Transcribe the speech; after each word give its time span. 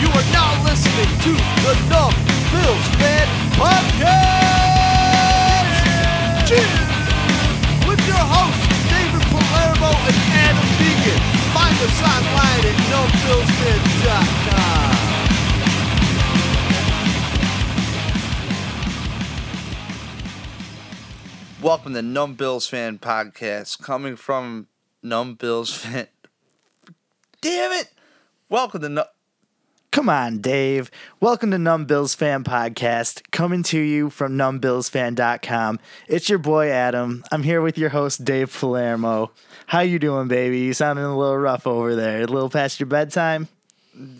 You 0.00 0.08
are 0.14 0.26
now 0.32 0.52
listening 0.64 1.10
to 1.26 1.32
the 1.64 1.74
Numb 1.90 2.14
Bills 2.52 2.86
Fan 3.00 3.26
Podcast! 3.56 4.08
Cheers! 6.46 6.88
With 7.88 8.02
your 8.06 8.24
hosts, 8.34 8.68
David 8.92 9.24
Palermo 9.32 9.90
and 10.06 10.18
Adam 10.46 10.68
Deegan. 10.78 11.20
Find 11.56 11.76
us 11.82 11.98
online 12.04 12.62
at 12.68 12.76
numbbillsfan.com. 12.92 13.87
Welcome 21.60 21.94
to 21.94 22.02
Numb 22.02 22.34
Bills 22.34 22.68
Fan 22.68 22.98
Podcast, 22.98 23.82
coming 23.82 24.14
from 24.14 24.68
Numb 25.02 25.34
Bills 25.34 25.74
Fan. 25.74 26.06
Damn 27.40 27.72
it! 27.72 27.92
Welcome 28.48 28.82
to 28.82 28.88
Numb. 28.88 29.06
Come 29.90 30.08
on, 30.08 30.38
Dave. 30.38 30.88
Welcome 31.20 31.50
to 31.50 31.58
Numb 31.58 31.84
Bills 31.86 32.14
Fan 32.14 32.44
Podcast, 32.44 33.22
coming 33.32 33.64
to 33.64 33.80
you 33.80 34.08
from 34.08 34.36
numbbillsfan.com. 34.36 35.80
It's 36.06 36.28
your 36.28 36.38
boy 36.38 36.70
Adam. 36.70 37.24
I'm 37.32 37.42
here 37.42 37.60
with 37.60 37.76
your 37.76 37.88
host 37.88 38.24
Dave 38.24 38.56
Palermo. 38.56 39.32
How 39.66 39.80
you 39.80 39.98
doing, 39.98 40.28
baby? 40.28 40.60
You 40.60 40.74
sounding 40.74 41.04
a 41.04 41.18
little 41.18 41.38
rough 41.38 41.66
over 41.66 41.96
there. 41.96 42.22
A 42.22 42.26
little 42.26 42.50
past 42.50 42.78
your 42.78 42.86
bedtime? 42.86 43.48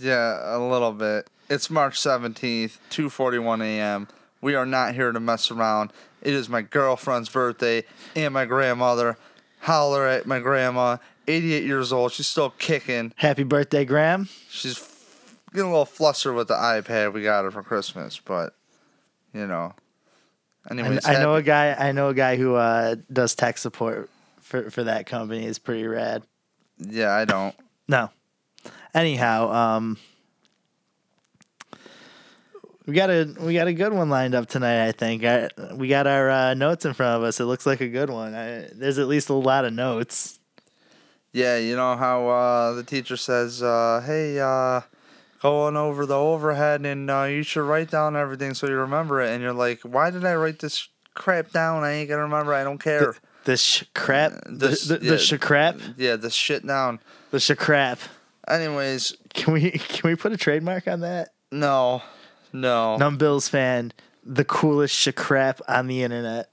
Yeah, 0.00 0.56
a 0.56 0.58
little 0.58 0.92
bit. 0.92 1.28
It's 1.48 1.70
March 1.70 2.00
17th, 2.00 2.78
2:41 2.90 3.62
a.m. 3.62 4.08
We 4.40 4.54
are 4.54 4.66
not 4.66 4.94
here 4.94 5.12
to 5.12 5.20
mess 5.20 5.50
around. 5.50 5.92
It 6.22 6.34
is 6.34 6.48
my 6.48 6.62
girlfriend's 6.62 7.28
birthday 7.28 7.84
and 8.16 8.34
my 8.34 8.44
grandmother. 8.44 9.16
Holler 9.60 10.06
at 10.06 10.26
my 10.26 10.38
grandma, 10.38 10.98
88 11.26 11.64
years 11.64 11.92
old. 11.92 12.12
She's 12.12 12.26
still 12.26 12.50
kicking. 12.50 13.12
Happy 13.16 13.42
birthday, 13.42 13.84
Graham. 13.84 14.28
She's 14.48 14.78
f- 14.78 15.34
getting 15.52 15.66
a 15.68 15.70
little 15.70 15.84
flustered 15.84 16.34
with 16.34 16.48
the 16.48 16.54
iPad 16.54 17.12
we 17.12 17.22
got 17.22 17.44
her 17.44 17.50
for 17.50 17.62
Christmas, 17.62 18.20
but 18.24 18.54
you 19.34 19.46
know. 19.46 19.74
I, 20.68 20.72
Anyways, 20.74 21.06
I 21.06 21.14
know 21.14 21.34
a 21.34 21.42
guy. 21.42 21.72
I 21.72 21.92
know 21.92 22.08
a 22.08 22.14
guy 22.14 22.36
who 22.36 22.54
uh, 22.54 22.96
does 23.12 23.34
tech 23.34 23.58
support 23.58 24.10
for 24.40 24.70
for 24.70 24.84
that 24.84 25.06
company. 25.06 25.44
It's 25.44 25.58
pretty 25.58 25.86
rad. 25.86 26.22
Yeah, 26.78 27.12
I 27.12 27.24
don't. 27.24 27.54
No. 27.88 28.10
Anyhow, 28.94 29.50
um 29.50 29.98
we 32.88 32.94
got 32.94 33.10
a 33.10 33.32
we 33.40 33.52
got 33.54 33.66
a 33.68 33.72
good 33.74 33.92
one 33.92 34.08
lined 34.08 34.34
up 34.34 34.46
tonight. 34.48 34.88
I 34.88 34.92
think 34.92 35.22
I, 35.24 35.50
we 35.74 35.88
got 35.88 36.06
our 36.06 36.30
uh, 36.30 36.54
notes 36.54 36.84
in 36.86 36.94
front 36.94 37.16
of 37.18 37.22
us. 37.22 37.38
It 37.38 37.44
looks 37.44 37.66
like 37.66 37.82
a 37.82 37.88
good 37.88 38.08
one. 38.10 38.34
I, 38.34 38.68
there's 38.74 38.98
at 38.98 39.06
least 39.06 39.28
a 39.28 39.34
lot 39.34 39.64
of 39.66 39.72
notes. 39.74 40.40
Yeah, 41.32 41.58
you 41.58 41.76
know 41.76 41.94
how 41.96 42.26
uh, 42.28 42.72
the 42.72 42.82
teacher 42.82 43.18
says, 43.18 43.62
uh, 43.62 44.02
"Hey, 44.04 44.40
uh, 44.40 44.80
go 45.42 45.64
on 45.64 45.76
over 45.76 46.06
the 46.06 46.16
overhead, 46.16 46.86
and 46.86 47.10
uh, 47.10 47.24
you 47.24 47.42
should 47.42 47.62
write 47.68 47.90
down 47.90 48.16
everything 48.16 48.54
so 48.54 48.66
you 48.66 48.74
remember 48.76 49.20
it." 49.20 49.30
And 49.30 49.42
you're 49.42 49.52
like, 49.52 49.80
"Why 49.82 50.08
did 50.10 50.24
I 50.24 50.34
write 50.34 50.58
this 50.60 50.88
crap 51.14 51.50
down? 51.52 51.84
I 51.84 51.92
ain't 51.92 52.08
gonna 52.08 52.22
remember. 52.22 52.54
I 52.54 52.64
don't 52.64 52.82
care." 52.82 53.14
This 53.44 53.60
sh- 53.62 53.84
crap. 53.94 54.32
This- 54.46 54.86
the 54.88 54.96
the, 54.96 55.04
yeah. 55.04 55.10
the 55.12 55.18
sh- 55.18 55.34
crap. 55.38 55.76
yeah, 55.98 56.16
this 56.16 56.34
shit 56.34 56.66
down. 56.66 57.00
The 57.30 57.38
sh- 57.40 57.52
crap. 57.58 57.98
Anyways, 58.48 59.14
Can 59.34 59.52
we 59.52 59.70
can 59.72 60.08
we 60.08 60.16
put 60.16 60.32
a 60.32 60.38
trademark 60.38 60.88
on 60.88 61.00
that? 61.00 61.28
no, 61.52 62.02
no, 62.52 62.96
Numb 62.96 63.16
Bills 63.18 63.48
fan, 63.48 63.92
the 64.24 64.44
coolest 64.44 64.94
sh- 64.94 65.08
crap 65.16 65.60
on 65.68 65.86
the 65.86 66.02
internet. 66.02 66.50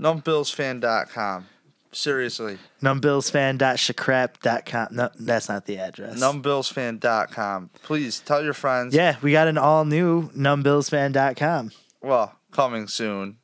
numbbillsfan.com. 0.00 1.46
Seriously, 1.90 2.58
Numbbillsfan.shcrap.com. 2.82 4.88
No, 4.90 5.08
that's 5.18 5.48
not 5.48 5.64
the 5.66 5.78
address. 5.78 6.20
numbbillsfan.com. 6.20 7.70
Please 7.82 8.20
tell 8.20 8.44
your 8.44 8.52
friends. 8.52 8.94
Yeah, 8.94 9.16
we 9.22 9.32
got 9.32 9.48
an 9.48 9.58
all 9.58 9.84
new 9.84 10.28
numbbillsfan.com. 10.30 11.72
Well, 12.02 12.34
coming 12.52 12.86
soon. 12.88 13.38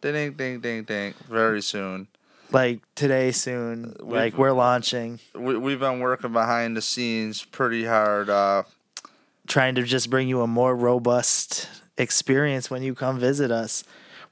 Ding, 0.00 0.32
ding, 0.34 0.60
ding, 0.60 0.84
ding. 0.84 1.14
Very 1.28 1.62
soon. 1.62 2.08
Like 2.52 2.80
today 2.94 3.32
soon. 3.32 3.96
we've- 4.00 4.14
Like 4.14 4.38
we're 4.38 4.52
launching, 4.52 5.18
We, 5.34 5.56
we've 5.56 5.80
been 5.80 5.98
working 6.00 6.32
behind 6.32 6.76
the 6.76 6.82
scenes 6.82 7.42
pretty 7.44 7.84
hard. 7.84 8.30
Uh, 8.30 8.62
trying 9.46 9.74
to 9.76 9.82
just 9.82 10.10
bring 10.10 10.28
you 10.28 10.40
a 10.42 10.46
more 10.46 10.74
robust 10.74 11.68
experience 11.98 12.70
when 12.70 12.82
you 12.82 12.94
come 12.94 13.18
visit 13.18 13.50
us. 13.50 13.84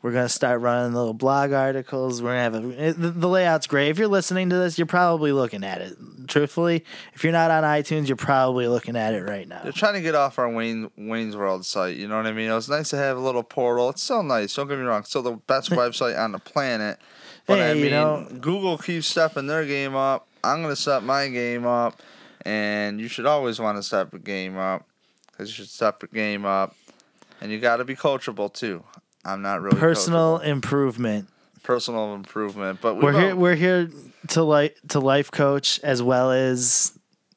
We're 0.02 0.10
gonna 0.12 0.28
start 0.28 0.60
running 0.60 0.94
little 0.94 1.14
blog 1.14 1.52
articles. 1.52 2.20
We're 2.20 2.30
gonna 2.30 2.40
have 2.42 2.54
a 2.56 2.88
it- 2.88 3.20
the, 3.20 3.28
layout's 3.28 3.68
great. 3.68 3.88
If 3.90 3.98
you're 4.00 4.08
listening 4.08 4.50
to 4.50 4.56
this, 4.56 4.76
you're 4.76 4.86
probably 4.86 5.30
looking 5.30 5.62
at 5.62 5.80
it. 5.80 5.96
Truthfully, 6.26 6.84
if 7.14 7.22
you're 7.22 7.32
not 7.32 7.52
on 7.52 7.62
iTunes, 7.62 8.08
you're 8.08 8.16
probably 8.16 8.66
looking 8.66 8.96
at 8.96 9.14
it 9.14 9.22
right 9.22 9.46
now. 9.46 9.60
They're 9.62 9.70
trying 9.70 9.94
to 9.94 10.00
get 10.00 10.16
off 10.16 10.40
our 10.40 10.50
Wayne 10.50 10.90
Wayne's 10.96 11.36
World 11.36 11.64
site. 11.64 11.96
You 11.96 12.08
know 12.08 12.16
what 12.16 12.26
I 12.26 12.32
mean? 12.32 12.50
It 12.50 12.54
was 12.54 12.68
nice 12.68 12.90
to 12.90 12.96
have 12.96 13.16
a 13.16 13.20
little 13.20 13.44
portal. 13.44 13.90
It's 13.90 14.02
so 14.02 14.22
nice. 14.22 14.54
Don't 14.56 14.66
get 14.66 14.76
me 14.78 14.82
wrong. 14.84 15.00
It's 15.00 15.10
still 15.10 15.22
the 15.22 15.32
best 15.46 15.70
website 15.70 16.18
on 16.18 16.32
the 16.32 16.40
planet. 16.40 16.98
But 17.46 17.60
I 17.60 17.74
Hey, 17.74 17.84
you 17.84 17.90
know- 17.90 18.26
Google 18.40 18.78
keeps 18.78 19.06
stepping 19.06 19.46
their 19.46 19.64
game 19.66 19.94
up. 19.94 20.26
I'm 20.42 20.62
gonna 20.62 20.74
step 20.74 21.04
my 21.04 21.28
game 21.28 21.64
up, 21.64 22.02
and 22.44 23.00
you 23.00 23.06
should 23.06 23.26
always 23.26 23.60
want 23.60 23.78
to 23.78 23.84
step 23.84 24.12
your 24.12 24.18
game 24.20 24.56
up 24.58 24.84
because 25.42 25.58
you 25.58 25.64
should 25.64 25.70
step 25.72 26.02
your 26.02 26.08
game 26.12 26.44
up, 26.44 26.74
and 27.40 27.50
you 27.50 27.58
got 27.58 27.76
to 27.76 27.84
be 27.84 27.94
coachable 27.96 28.52
too. 28.52 28.84
I'm 29.24 29.42
not 29.42 29.60
really 29.60 29.78
Personal 29.78 30.38
coachable. 30.38 30.46
improvement. 30.46 31.28
personal 31.62 32.14
improvement, 32.14 32.80
but 32.80 32.96
we 32.96 33.04
We're 33.04 33.12
here. 33.20 33.36
We're 33.36 33.54
here 33.54 33.90
to 34.28 34.42
like 34.42 34.76
to 34.88 35.00
life 35.00 35.30
coach 35.30 35.78
as 35.82 36.02
well 36.02 36.30
as 36.32 36.92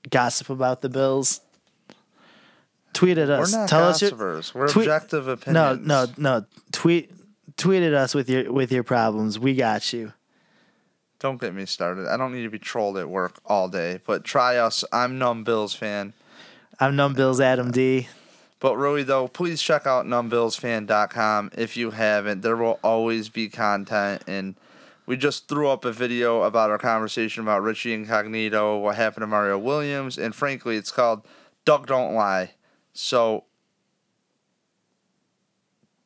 gossip 0.10 0.50
about 0.50 0.82
the 0.82 0.90
Bills. 0.90 1.42
Tweet 2.94 3.18
at 3.18 3.28
we're 3.28 3.42
us. 3.44 3.52
not 3.54 3.68
Tell 3.70 3.84
us 3.90 4.02
your 4.02 4.12
gossipers. 4.12 4.54
We're 4.56 4.68
tweet- 4.68 4.88
objective 4.88 5.46
no, 5.48 5.76
no, 5.76 6.06
no. 6.18 6.46
Tweet 6.72 7.12
tweet 7.58 7.84
at 7.84 7.94
us 7.94 8.16
with 8.16 8.30
your 8.30 8.52
with 8.52 8.72
your 8.72 8.84
problems. 8.84 9.38
We 9.38 9.54
got 9.56 9.92
you. 9.94 10.14
Don't 11.20 11.40
get 11.40 11.54
me 11.54 11.66
started. 11.66 12.08
I 12.08 12.18
don't 12.18 12.34
need 12.34 12.44
to 12.44 12.50
be 12.50 12.60
trolled 12.60 12.98
at 12.98 13.10
work 13.10 13.40
all 13.46 13.68
day. 13.68 14.00
But 14.06 14.24
try 14.24 14.58
us. 14.58 14.84
I'm 14.94 15.18
Numb 15.18 15.44
Bills 15.44 15.74
fan. 15.74 16.14
I'm 16.78 16.98
Numb 16.98 17.14
Bills 17.14 17.40
Adam 17.40 17.72
D. 17.72 18.10
But 18.60 18.76
really 18.76 19.04
though, 19.04 19.30
please 19.30 19.62
check 19.62 19.88
out 19.88 20.06
numbbillsfan.com 20.06 21.52
if 21.58 21.78
you 21.78 21.92
haven't. 21.92 22.42
There 22.42 22.58
will 22.58 22.80
always 22.84 23.30
be 23.30 23.48
content 23.48 24.24
and 24.28 24.56
we 25.06 25.16
just 25.16 25.48
threw 25.48 25.70
up 25.70 25.86
a 25.86 25.94
video 25.94 26.42
about 26.42 26.72
our 26.72 26.78
conversation 26.78 27.44
about 27.44 27.62
Richie 27.62 27.94
Incognito, 27.94 28.78
what 28.80 28.96
happened 28.96 29.22
to 29.22 29.28
Mario 29.28 29.58
Williams, 29.58 30.18
and 30.18 30.36
frankly 30.36 30.76
it's 30.76 30.92
called 30.92 31.26
Doug 31.64 31.88
Don't 31.88 32.14
Lie. 32.14 32.52
So 32.94 33.46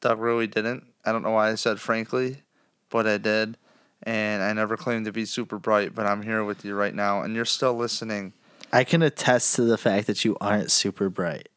Doug 0.02 0.20
really 0.20 0.48
didn't. 0.48 0.84
I 1.04 1.12
don't 1.12 1.24
know 1.24 1.32
why 1.32 1.50
I 1.50 1.56
said 1.56 1.80
frankly, 1.80 2.44
but 2.90 3.08
I 3.08 3.18
did. 3.18 3.58
And 4.04 4.44
I 4.44 4.54
never 4.54 4.78
claimed 4.78 5.06
to 5.06 5.12
be 5.12 5.26
super 5.26 5.58
bright, 5.58 5.96
but 5.96 6.06
I'm 6.06 6.22
here 6.22 6.44
with 6.44 6.64
you 6.64 6.76
right 6.76 6.94
now 6.94 7.22
and 7.22 7.36
you're 7.36 7.46
still 7.46 7.74
listening. 7.74 8.34
I 8.72 8.84
can 8.84 9.02
attest 9.02 9.56
to 9.56 9.64
the 9.64 9.78
fact 9.78 10.08
that 10.08 10.24
you 10.24 10.38
aren't 10.40 10.72
super 10.72 11.10
bright, 11.10 11.50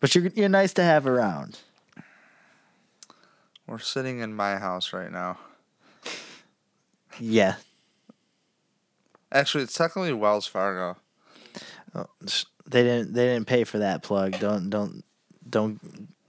but 0.00 0.14
you're 0.14 0.28
you're 0.28 0.48
nice 0.48 0.72
to 0.74 0.82
have 0.82 1.06
around. 1.06 1.60
We're 3.66 3.78
sitting 3.78 4.20
in 4.20 4.34
my 4.34 4.56
house 4.58 4.92
right 4.92 5.10
now. 5.10 5.38
Yeah. 7.18 7.56
Actually, 9.32 9.64
it's 9.64 9.74
technically 9.74 10.12
Wells 10.12 10.46
Fargo. 10.46 10.98
Oh, 11.94 12.06
They 12.66 12.82
didn't 12.82 13.12
they 13.12 13.26
didn't 13.26 13.46
pay 13.46 13.64
for 13.64 13.78
that 13.78 14.02
plug. 14.02 14.38
Don't 14.38 14.70
don't 14.70 15.04
don't 15.48 15.80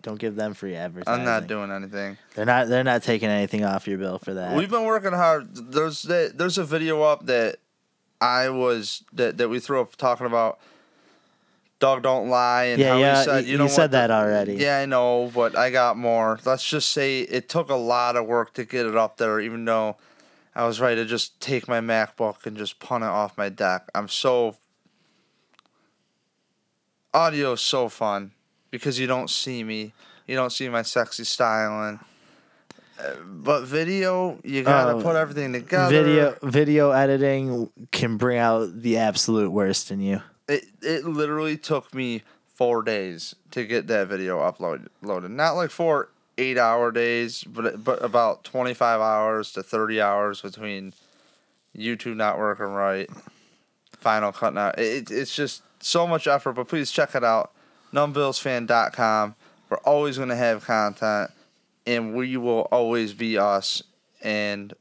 don't 0.01 0.19
give 0.19 0.35
them 0.35 0.53
free 0.53 0.75
advertising. 0.75 1.19
I'm 1.21 1.25
not 1.25 1.47
doing 1.47 1.71
anything. 1.71 2.17
They're 2.35 2.45
not 2.45 2.67
they're 2.69 2.83
not 2.83 3.03
taking 3.03 3.29
anything 3.29 3.63
off 3.63 3.87
your 3.87 3.97
bill 3.97 4.19
for 4.19 4.33
that. 4.33 4.55
We've 4.55 4.69
been 4.69 4.85
working 4.85 5.13
hard. 5.13 5.55
There's 5.71 6.01
there's 6.03 6.57
a 6.57 6.63
video 6.63 7.03
up 7.03 7.25
that 7.27 7.57
I 8.21 8.49
was 8.49 9.03
that, 9.13 9.37
that 9.37 9.49
we 9.49 9.59
threw 9.59 9.81
up 9.81 9.95
talking 9.95 10.25
about. 10.25 10.59
Doug 11.79 12.01
don't 12.01 12.27
lie 12.27 12.63
and 12.65 12.81
Yeah, 12.81 12.89
how 12.93 12.99
yeah, 12.99 13.19
he 13.19 13.25
said 13.25 13.45
you- 13.45 13.51
you, 13.51 13.57
know 13.59 13.65
you 13.65 13.69
said 13.69 13.91
the- 13.91 13.97
that 13.97 14.09
already. 14.11 14.55
Yeah, 14.55 14.79
I 14.79 14.87
know, 14.87 15.31
but 15.33 15.55
I 15.55 15.69
got 15.69 15.95
more. 15.95 16.39
Let's 16.43 16.67
just 16.67 16.89
say 16.91 17.21
it 17.21 17.49
took 17.49 17.69
a 17.69 17.75
lot 17.75 18.15
of 18.15 18.25
work 18.25 18.55
to 18.55 18.65
get 18.65 18.87
it 18.87 18.95
up 18.95 19.17
there, 19.17 19.39
even 19.39 19.63
though 19.63 19.97
I 20.55 20.65
was 20.65 20.79
ready 20.81 20.95
to 20.95 21.05
just 21.05 21.39
take 21.39 21.67
my 21.67 21.79
MacBook 21.79 22.47
and 22.47 22.57
just 22.57 22.79
punt 22.79 23.03
it 23.03 23.07
off 23.07 23.37
my 23.37 23.49
deck. 23.49 23.85
I'm 23.93 24.07
so 24.07 24.55
audio 27.13 27.53
is 27.53 27.61
so 27.61 27.89
fun 27.89 28.31
because 28.71 28.99
you 28.99 29.05
don't 29.05 29.29
see 29.29 29.63
me, 29.63 29.93
you 30.25 30.35
don't 30.35 30.51
see 30.51 30.69
my 30.69 30.81
sexy 30.81 31.23
styling. 31.25 31.99
But 33.25 33.63
video, 33.63 34.39
you 34.43 34.63
gotta 34.63 34.97
Oh, 34.97 35.01
put 35.01 35.15
everything 35.15 35.53
together. 35.53 36.03
video 36.03 36.37
video 36.41 36.91
editing 36.91 37.69
can 37.91 38.17
bring 38.17 38.39
out 38.39 38.81
the 38.81 38.97
absolute 38.97 39.51
worst 39.51 39.91
in 39.91 39.99
you. 40.01 40.21
It 40.47 40.65
it 40.81 41.05
literally 41.05 41.57
took 41.57 41.93
me 41.93 42.23
four 42.55 42.81
days 42.81 43.35
to 43.51 43.65
get 43.65 43.87
that 43.87 44.07
video 44.07 44.39
uploaded. 44.39 44.87
Loaded. 45.01 45.31
Not 45.31 45.51
like 45.53 45.69
four 45.69 46.09
eight 46.39 46.57
hour 46.57 46.91
days, 46.91 47.43
but 47.43 47.83
but 47.83 48.03
about 48.03 48.43
twenty 48.43 48.73
five 48.73 48.99
hours 48.99 49.51
to 49.53 49.63
thirty 49.63 50.01
hours 50.01 50.41
between 50.41 50.93
YouTube 51.77 52.15
not 52.15 52.37
working 52.39 52.65
right, 52.65 53.09
Final 53.97 54.31
Cut 54.31 54.53
not. 54.53 54.79
It, 54.79 55.11
it's 55.11 55.35
just 55.35 55.61
so 55.79 56.07
much 56.07 56.25
effort, 56.27 56.53
but 56.53 56.67
please 56.67 56.91
check 56.91 57.13
it 57.13 57.23
out. 57.23 57.51
NumbBillsFan.com. 57.93 59.35
We're 59.69 59.77
always 59.77 60.17
going 60.17 60.29
to 60.29 60.35
have 60.35 60.65
content, 60.65 61.29
and 61.87 62.13
we 62.13 62.37
will 62.37 62.67
always 62.71 63.13
be 63.13 63.37
us, 63.39 63.81
and 64.21 64.73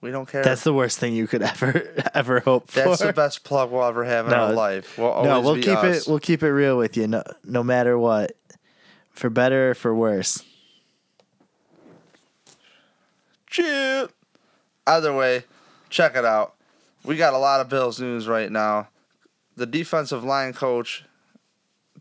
we 0.00 0.10
don't 0.12 0.28
care. 0.28 0.44
That's 0.44 0.62
the 0.62 0.72
worst 0.74 0.98
thing 0.98 1.14
you 1.14 1.26
could 1.26 1.42
ever 1.42 1.94
ever 2.14 2.40
hope 2.40 2.70
for. 2.70 2.80
That's 2.80 3.00
the 3.00 3.12
best 3.12 3.42
plug 3.42 3.70
we'll 3.72 3.82
ever 3.84 4.04
have 4.04 4.26
in 4.26 4.30
No. 4.32 4.36
our 4.44 4.52
life. 4.52 4.96
We'll 4.98 5.08
always 5.08 5.28
no, 5.28 5.40
we'll 5.40 5.54
be 5.56 5.62
keep 5.62 5.78
us. 5.78 6.06
it. 6.06 6.10
We'll 6.10 6.20
keep 6.20 6.42
it 6.42 6.52
real 6.52 6.76
with 6.76 6.96
you, 6.96 7.08
no, 7.08 7.22
no 7.42 7.64
matter 7.64 7.98
what, 7.98 8.36
for 9.10 9.30
better 9.30 9.70
or 9.70 9.74
for 9.74 9.94
worse. 9.94 10.44
Chip. 13.46 14.12
Either 14.86 15.14
way, 15.14 15.44
check 15.88 16.16
it 16.16 16.24
out. 16.24 16.54
We 17.04 17.16
got 17.16 17.34
a 17.34 17.38
lot 17.38 17.60
of 17.60 17.68
Bills 17.68 18.00
news 18.00 18.26
right 18.28 18.50
now. 18.50 18.88
The 19.56 19.66
defensive 19.66 20.24
line 20.24 20.52
coach, 20.52 21.04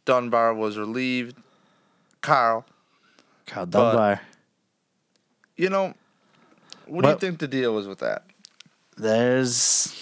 Dunbar, 0.05 0.53
was 0.55 0.77
relieved. 0.77 1.37
Karl, 2.21 2.65
But- 3.45 3.69
Dunbar. 3.69 4.21
you 5.55 5.69
know, 5.69 5.93
what 6.87 7.03
do 7.03 7.09
you 7.09 7.15
think 7.17 7.39
the 7.39 7.47
deal 7.47 7.73
was 7.73 7.87
with 7.87 7.99
that? 7.99 8.23
There's, 8.97 9.95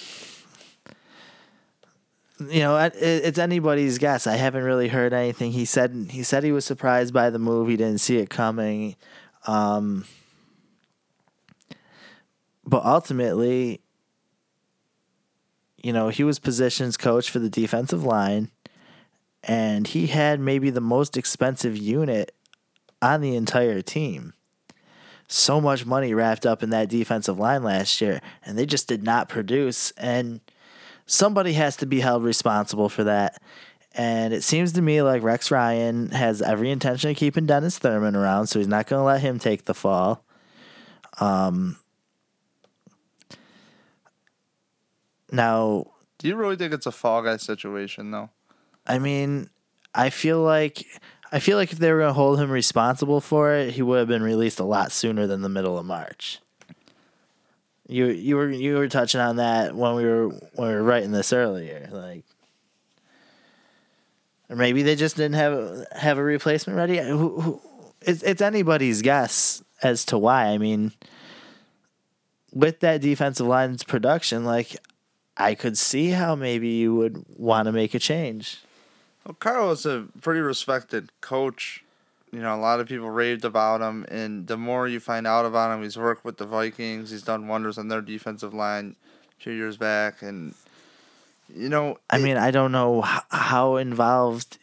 you 2.39 2.59
know, 2.59 2.77
it's 2.93 3.37
anybody's 3.37 3.97
guess. 3.97 4.27
I 4.27 4.35
haven't 4.35 4.63
really 4.63 4.87
heard 4.89 5.13
anything. 5.13 5.51
He 5.51 5.65
said 5.65 6.07
he 6.09 6.23
said 6.23 6.43
he 6.43 6.51
was 6.51 6.65
surprised 6.65 7.13
by 7.13 7.29
the 7.29 7.39
move. 7.39 7.69
He 7.69 7.77
didn't 7.77 7.99
see 7.99 8.17
it 8.17 8.29
coming. 8.29 8.95
Um, 9.47 10.05
but 12.65 12.83
ultimately, 12.85 13.81
you 15.81 15.93
know, 15.93 16.09
he 16.09 16.23
was 16.23 16.39
positions 16.39 16.97
coach 16.97 17.29
for 17.29 17.39
the 17.39 17.49
defensive 17.49 18.03
line, 18.03 18.49
and 19.43 19.87
he 19.87 20.07
had 20.07 20.39
maybe 20.39 20.69
the 20.69 20.81
most 20.81 21.17
expensive 21.17 21.77
unit 21.77 22.35
on 23.01 23.21
the 23.21 23.35
entire 23.35 23.81
team. 23.81 24.33
So 25.27 25.61
much 25.61 25.85
money 25.85 26.13
wrapped 26.13 26.45
up 26.45 26.61
in 26.61 26.71
that 26.71 26.89
defensive 26.89 27.39
line 27.39 27.63
last 27.63 28.01
year, 28.01 28.21
and 28.45 28.57
they 28.57 28.65
just 28.65 28.87
did 28.87 29.01
not 29.03 29.29
produce. 29.29 29.91
And 29.91 30.41
somebody 31.05 31.53
has 31.53 31.77
to 31.77 31.85
be 31.85 32.01
held 32.01 32.23
responsible 32.23 32.89
for 32.89 33.05
that. 33.05 33.41
And 33.93 34.33
it 34.33 34.43
seems 34.43 34.73
to 34.73 34.81
me 34.81 35.01
like 35.01 35.23
Rex 35.23 35.51
Ryan 35.51 36.09
has 36.11 36.41
every 36.41 36.69
intention 36.71 37.11
of 37.11 37.17
keeping 37.17 37.45
Dennis 37.45 37.77
Thurman 37.77 38.15
around, 38.15 38.47
so 38.47 38.59
he's 38.59 38.67
not 38.67 38.87
going 38.87 38.99
to 38.99 39.05
let 39.05 39.21
him 39.21 39.39
take 39.39 39.65
the 39.65 39.73
fall. 39.73 40.23
Um, 41.19 41.77
now, 45.31 45.87
Do 46.19 46.27
you 46.27 46.35
really 46.35 46.55
think 46.55 46.73
it's 46.73 46.85
a 46.85 46.91
fall 46.91 47.21
guy 47.21 47.37
situation, 47.37 48.11
though? 48.11 48.29
I 48.85 48.99
mean, 48.99 49.49
I 49.93 50.09
feel 50.09 50.41
like 50.41 50.85
I 51.31 51.39
feel 51.39 51.57
like 51.57 51.71
if 51.71 51.79
they 51.79 51.91
were 51.91 51.99
going 51.99 52.09
to 52.09 52.13
hold 52.13 52.39
him 52.39 52.51
responsible 52.51 53.21
for 53.21 53.53
it, 53.53 53.71
he 53.71 53.81
would 53.81 53.99
have 53.99 54.07
been 54.07 54.23
released 54.23 54.59
a 54.59 54.65
lot 54.65 54.91
sooner 54.91 55.27
than 55.27 55.41
the 55.41 55.49
middle 55.49 55.77
of 55.77 55.85
March. 55.85 56.39
You 57.87 58.07
you 58.07 58.37
were 58.37 58.49
you 58.49 58.75
were 58.75 58.87
touching 58.87 59.19
on 59.19 59.35
that 59.37 59.75
when 59.75 59.95
we 59.95 60.05
were 60.05 60.29
when 60.29 60.69
we 60.69 60.73
were 60.75 60.83
writing 60.83 61.11
this 61.11 61.33
earlier, 61.33 61.89
like, 61.91 62.23
or 64.49 64.55
maybe 64.55 64.81
they 64.81 64.95
just 64.95 65.17
didn't 65.17 65.35
have 65.35 65.87
have 65.91 66.17
a 66.17 66.23
replacement 66.23 66.77
ready. 66.77 66.99
Who, 66.99 67.41
who, 67.41 67.61
it's 68.01 68.23
it's 68.23 68.41
anybody's 68.41 69.01
guess 69.01 69.61
as 69.83 70.05
to 70.05 70.17
why. 70.17 70.47
I 70.47 70.57
mean, 70.57 70.93
with 72.53 72.79
that 72.79 73.01
defensive 73.01 73.47
line's 73.47 73.83
production, 73.83 74.45
like 74.45 74.77
I 75.35 75.53
could 75.53 75.77
see 75.77 76.11
how 76.11 76.35
maybe 76.35 76.69
you 76.69 76.95
would 76.95 77.25
want 77.27 77.65
to 77.65 77.73
make 77.73 77.93
a 77.93 77.99
change. 77.99 78.59
Well, 79.25 79.35
Karl 79.39 79.71
is 79.71 79.85
a 79.85 80.07
pretty 80.21 80.41
respected 80.41 81.09
coach. 81.21 81.83
You 82.31 82.39
know, 82.39 82.55
a 82.55 82.57
lot 82.57 82.79
of 82.79 82.87
people 82.87 83.09
raved 83.09 83.43
about 83.43 83.81
him, 83.81 84.05
and 84.09 84.47
the 84.47 84.57
more 84.57 84.87
you 84.87 84.99
find 84.99 85.27
out 85.27 85.45
about 85.45 85.75
him, 85.75 85.83
he's 85.83 85.97
worked 85.97 86.23
with 86.23 86.37
the 86.37 86.45
Vikings. 86.45 87.11
He's 87.11 87.23
done 87.23 87.47
wonders 87.47 87.77
on 87.77 87.89
their 87.89 88.01
defensive 88.01 88.53
line 88.53 88.95
a 89.39 89.43
few 89.43 89.51
years 89.53 89.75
back, 89.77 90.21
and 90.21 90.53
you 91.53 91.67
know, 91.69 91.97
I 92.09 92.17
it- 92.17 92.21
mean, 92.21 92.37
I 92.37 92.51
don't 92.51 92.71
know 92.71 93.01
how 93.01 93.75
involved 93.75 94.57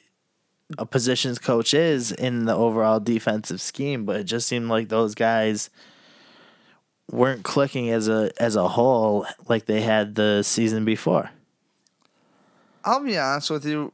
a 0.78 0.86
positions 0.86 1.38
coach 1.38 1.72
is 1.74 2.10
in 2.10 2.46
the 2.46 2.54
overall 2.54 3.00
defensive 3.00 3.60
scheme, 3.60 4.04
but 4.06 4.16
it 4.16 4.24
just 4.24 4.48
seemed 4.48 4.68
like 4.68 4.88
those 4.88 5.14
guys 5.14 5.68
weren't 7.10 7.42
clicking 7.42 7.90
as 7.90 8.08
a 8.08 8.30
as 8.38 8.54
a 8.56 8.68
whole 8.68 9.26
like 9.48 9.66
they 9.66 9.80
had 9.82 10.14
the 10.14 10.42
season 10.42 10.84
before. 10.84 11.30
I'll 12.84 13.04
be 13.04 13.16
honest 13.18 13.50
with 13.50 13.64
you. 13.66 13.92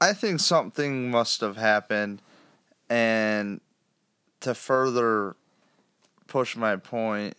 I 0.00 0.12
think 0.12 0.40
something 0.40 1.10
must 1.10 1.40
have 1.40 1.56
happened, 1.56 2.20
and 2.90 3.60
to 4.40 4.54
further 4.54 5.36
push 6.26 6.56
my 6.56 6.76
point, 6.76 7.34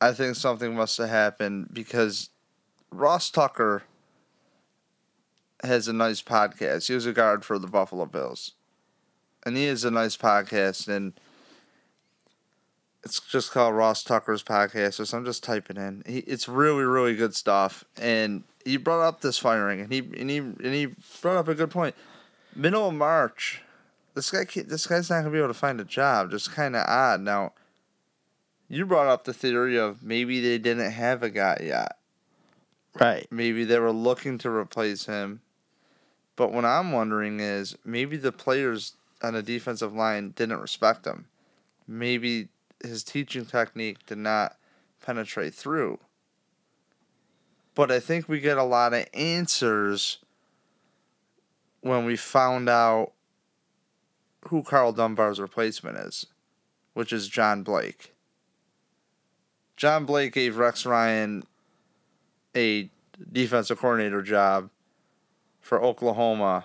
I 0.00 0.12
think 0.12 0.36
something 0.36 0.74
must 0.74 0.96
have 0.98 1.10
happened 1.10 1.68
because 1.72 2.30
Ross 2.90 3.30
Tucker 3.30 3.82
has 5.62 5.88
a 5.88 5.92
nice 5.92 6.22
podcast. 6.22 6.88
He 6.88 6.94
was 6.94 7.04
a 7.04 7.12
guard 7.12 7.44
for 7.44 7.58
the 7.58 7.66
Buffalo 7.66 8.06
Bills, 8.06 8.52
and 9.44 9.56
he 9.56 9.66
has 9.66 9.84
a 9.84 9.90
nice 9.90 10.16
podcast, 10.16 10.88
and 10.88 11.12
it's 13.02 13.20
just 13.20 13.50
called 13.50 13.74
Ross 13.74 14.02
Tucker's 14.04 14.42
podcast. 14.42 15.04
So 15.04 15.16
I'm 15.16 15.24
just 15.24 15.42
typing 15.42 15.76
in. 15.76 16.02
He, 16.06 16.18
it's 16.18 16.48
really, 16.48 16.84
really 16.84 17.14
good 17.14 17.34
stuff. 17.34 17.84
And 18.00 18.44
he 18.64 18.76
brought 18.76 19.06
up 19.06 19.20
this 19.20 19.38
firing, 19.38 19.80
and 19.80 19.92
he 19.92 19.98
and 19.98 20.30
he 20.30 20.38
and 20.38 20.74
he 20.74 20.88
brought 21.22 21.36
up 21.36 21.48
a 21.48 21.54
good 21.54 21.70
point. 21.70 21.94
Middle 22.54 22.88
of 22.88 22.94
March, 22.94 23.62
this 24.14 24.30
guy 24.30 24.44
this 24.44 24.86
guy's 24.86 25.08
not 25.08 25.20
gonna 25.20 25.30
be 25.30 25.38
able 25.38 25.48
to 25.48 25.54
find 25.54 25.80
a 25.80 25.84
job. 25.84 26.30
Just 26.30 26.52
kind 26.52 26.76
of 26.76 26.84
odd. 26.86 27.20
Now, 27.20 27.52
you 28.68 28.84
brought 28.84 29.06
up 29.06 29.24
the 29.24 29.32
theory 29.32 29.78
of 29.78 30.02
maybe 30.02 30.40
they 30.40 30.58
didn't 30.58 30.90
have 30.90 31.22
a 31.22 31.30
guy 31.30 31.62
yet. 31.64 31.96
Right. 32.98 33.26
Maybe 33.30 33.64
they 33.64 33.78
were 33.78 33.92
looking 33.92 34.36
to 34.38 34.50
replace 34.50 35.06
him. 35.06 35.40
But 36.36 36.52
what 36.52 36.64
I'm 36.64 36.92
wondering 36.92 37.40
is 37.40 37.76
maybe 37.84 38.16
the 38.16 38.32
players 38.32 38.94
on 39.22 39.34
the 39.34 39.42
defensive 39.42 39.92
line 39.92 40.30
didn't 40.30 40.60
respect 40.60 41.06
him. 41.06 41.26
Maybe 41.86 42.48
his 42.82 43.04
teaching 43.04 43.46
technique 43.46 44.04
did 44.06 44.18
not 44.18 44.56
penetrate 45.04 45.54
through. 45.54 45.98
But 47.74 47.90
I 47.90 48.00
think 48.00 48.28
we 48.28 48.40
get 48.40 48.58
a 48.58 48.64
lot 48.64 48.94
of 48.94 49.06
answers 49.14 50.18
when 51.80 52.04
we 52.04 52.16
found 52.16 52.68
out 52.68 53.12
who 54.48 54.62
Karl 54.62 54.92
Dunbar's 54.92 55.40
replacement 55.40 55.96
is, 55.98 56.26
which 56.94 57.12
is 57.12 57.28
John 57.28 57.62
Blake. 57.62 58.14
John 59.76 60.04
Blake 60.04 60.34
gave 60.34 60.56
Rex 60.56 60.84
Ryan 60.84 61.44
a 62.54 62.90
defensive 63.32 63.78
coordinator 63.78 64.22
job 64.22 64.70
for 65.60 65.82
Oklahoma 65.82 66.64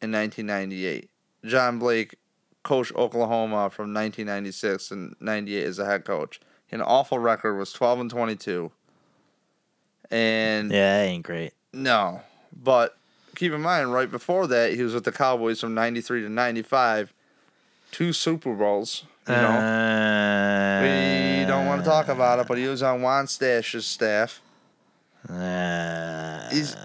in 0.00 0.12
1998. 0.12 1.10
John 1.44 1.78
Blake 1.78 2.16
coached 2.62 2.94
Oklahoma 2.94 3.70
from 3.70 3.92
1996 3.92 4.90
and 4.90 5.16
98 5.20 5.64
as 5.64 5.78
a 5.78 5.84
head 5.84 6.04
coach. 6.04 6.40
An 6.70 6.80
awful 6.80 7.18
record 7.18 7.56
was 7.58 7.72
12 7.72 8.00
and 8.00 8.10
22. 8.10 8.70
And 10.10 10.70
Yeah, 10.70 10.98
that 10.98 11.04
ain't 11.08 11.24
great. 11.24 11.52
no, 11.72 12.20
but 12.62 12.96
keep 13.36 13.52
in 13.52 13.60
mind, 13.62 13.92
right 13.92 14.10
before 14.10 14.46
that, 14.46 14.72
he 14.74 14.82
was 14.82 14.94
with 14.94 15.04
the 15.04 15.12
Cowboys 15.12 15.60
from 15.60 15.74
93 15.74 16.22
to 16.22 16.28
95, 16.28 17.12
two 17.90 18.12
Super 18.12 18.54
Bowls. 18.54 19.04
You 19.28 19.34
know, 19.34 19.48
Uh, 19.48 20.80
we 20.82 21.44
don't 21.46 21.66
want 21.66 21.82
to 21.84 21.88
talk 21.88 22.08
about 22.08 22.38
it, 22.40 22.48
but 22.48 22.58
he 22.58 22.66
was 22.66 22.82
on 22.82 23.02
Juan 23.02 23.26
Stash's 23.26 23.86
staff. 23.86 24.40
Uh, 25.28 26.48
He's 26.50 26.76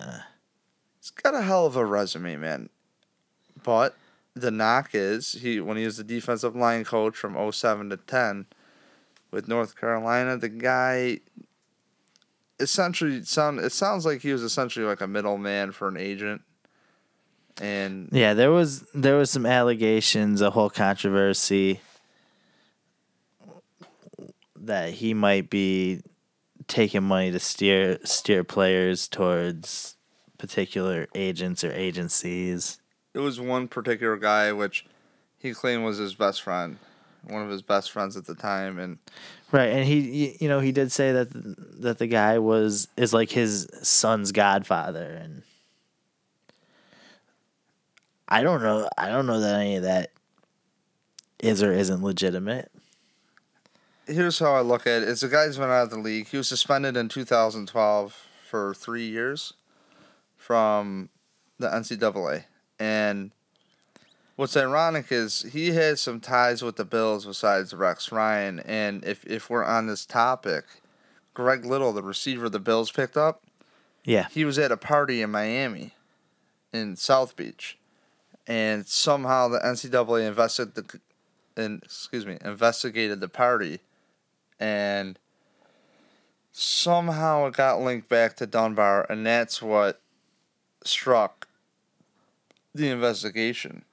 he's 0.99 1.09
got 1.09 1.33
a 1.33 1.41
hell 1.41 1.65
of 1.65 1.75
a 1.75 1.83
resume, 1.85 2.35
man. 2.35 2.69
But 3.63 3.95
the 4.37 4.51
knock 4.51 4.91
is 4.93 5.33
he 5.33 5.59
when 5.59 5.77
he 5.77 5.85
was 5.85 5.97
the 5.97 6.03
defensive 6.03 6.55
line 6.55 6.83
coach 6.83 7.15
from 7.15 7.51
07 7.51 7.89
to 7.89 7.97
10 7.97 8.45
with 9.31 9.47
North 9.47 9.79
Carolina, 9.79 10.37
the 10.37 10.49
guy 10.49 11.19
essentially 12.59 13.23
sound 13.23 13.59
it 13.59 13.71
sounds 13.71 14.05
like 14.05 14.21
he 14.21 14.31
was 14.31 14.43
essentially 14.43 14.85
like 14.85 15.01
a 15.01 15.07
middleman 15.07 15.71
for 15.71 15.87
an 15.87 15.97
agent. 15.97 16.41
And 17.59 18.09
yeah, 18.11 18.33
there 18.33 18.51
was 18.51 18.85
there 18.93 19.17
was 19.17 19.31
some 19.31 19.45
allegations, 19.45 20.41
a 20.41 20.51
whole 20.51 20.69
controversy 20.69 21.81
that 24.55 24.91
he 24.91 25.13
might 25.13 25.49
be 25.49 26.01
taking 26.67 27.03
money 27.03 27.31
to 27.31 27.39
steer 27.39 27.99
steer 28.03 28.43
players 28.43 29.07
towards 29.07 29.95
particular 30.37 31.07
agents 31.15 31.63
or 31.63 31.71
agencies. 31.71 32.79
It 33.17 33.21
was 33.21 33.39
one 33.39 33.67
particular 33.67 34.15
guy 34.15 34.51
which 34.51 34.85
he 35.39 35.53
claimed 35.53 35.83
was 35.83 35.97
his 35.97 36.13
best 36.13 36.41
friend, 36.41 36.77
one 37.23 37.41
of 37.41 37.49
his 37.49 37.63
best 37.63 37.91
friends 37.91 38.15
at 38.15 38.25
the 38.25 38.35
time 38.35 38.77
and 38.77 38.99
Right, 39.51 39.69
and 39.69 39.85
he, 39.85 40.35
you 40.41 40.49
know, 40.49 40.59
he 40.59 40.73
did 40.73 40.91
say 40.91 41.13
that 41.13 41.29
that 41.81 41.99
the 41.99 42.07
guy 42.07 42.37
was 42.37 42.89
is 42.97 43.13
like 43.13 43.31
his 43.31 43.69
son's 43.81 44.33
godfather, 44.33 45.05
and 45.05 45.41
I 48.27 48.43
don't 48.43 48.61
know, 48.61 48.89
I 48.97 49.07
don't 49.07 49.25
know 49.25 49.39
that 49.39 49.59
any 49.61 49.77
of 49.77 49.83
that 49.83 50.11
is 51.39 51.63
or 51.63 51.71
isn't 51.71 52.03
legitimate. 52.03 52.69
Here's 54.05 54.37
how 54.37 54.53
I 54.53 54.61
look 54.61 54.85
at 54.85 55.03
it: 55.03 55.07
it's 55.07 55.23
a 55.23 55.29
guy's 55.29 55.57
been 55.57 55.69
out 55.69 55.83
of 55.83 55.89
the 55.91 55.99
league. 55.99 56.27
He 56.27 56.35
was 56.35 56.49
suspended 56.49 56.97
in 56.97 57.07
2012 57.07 58.27
for 58.49 58.73
three 58.73 59.07
years 59.07 59.53
from 60.35 61.07
the 61.57 61.69
NCAA, 61.69 62.43
and 62.79 63.31
what's 64.37 64.55
ironic 64.55 65.11
is 65.11 65.41
he 65.51 65.71
had 65.71 65.99
some 65.99 66.19
ties 66.21 66.61
with 66.61 66.77
the 66.77 66.85
Bills 66.85 67.25
besides 67.25 67.73
Rex 67.73 68.11
Ryan. 68.11 68.59
And 68.61 69.03
if 69.03 69.25
if 69.25 69.49
we're 69.49 69.65
on 69.65 69.87
this 69.87 70.05
topic, 70.05 70.63
Greg 71.33 71.65
Little, 71.65 71.91
the 71.91 72.03
receiver 72.03 72.47
the 72.47 72.59
Bills 72.59 72.91
picked 72.91 73.17
up, 73.17 73.43
Yeah, 74.05 74.27
he 74.31 74.45
was 74.45 74.57
at 74.57 74.71
a 74.71 74.77
party 74.77 75.21
in 75.21 75.31
Miami, 75.31 75.93
in 76.71 76.95
South 76.95 77.35
Beach, 77.35 77.77
and 78.47 78.87
somehow 78.87 79.49
the 79.49 79.59
NCAA 79.59 80.27
invested 80.27 80.75
the, 80.75 80.99
and 81.57 81.83
excuse 81.83 82.25
me, 82.25 82.37
investigated 82.43 83.19
the 83.19 83.27
party, 83.27 83.79
and 84.59 85.19
somehow 86.51 87.45
it 87.45 87.53
got 87.53 87.81
linked 87.81 88.09
back 88.09 88.35
to 88.37 88.47
Dunbar, 88.47 89.05
and 89.09 89.25
that's 89.25 89.61
what 89.61 90.01
struck 90.83 91.36
the 92.73 92.89
investigation, 92.89 93.83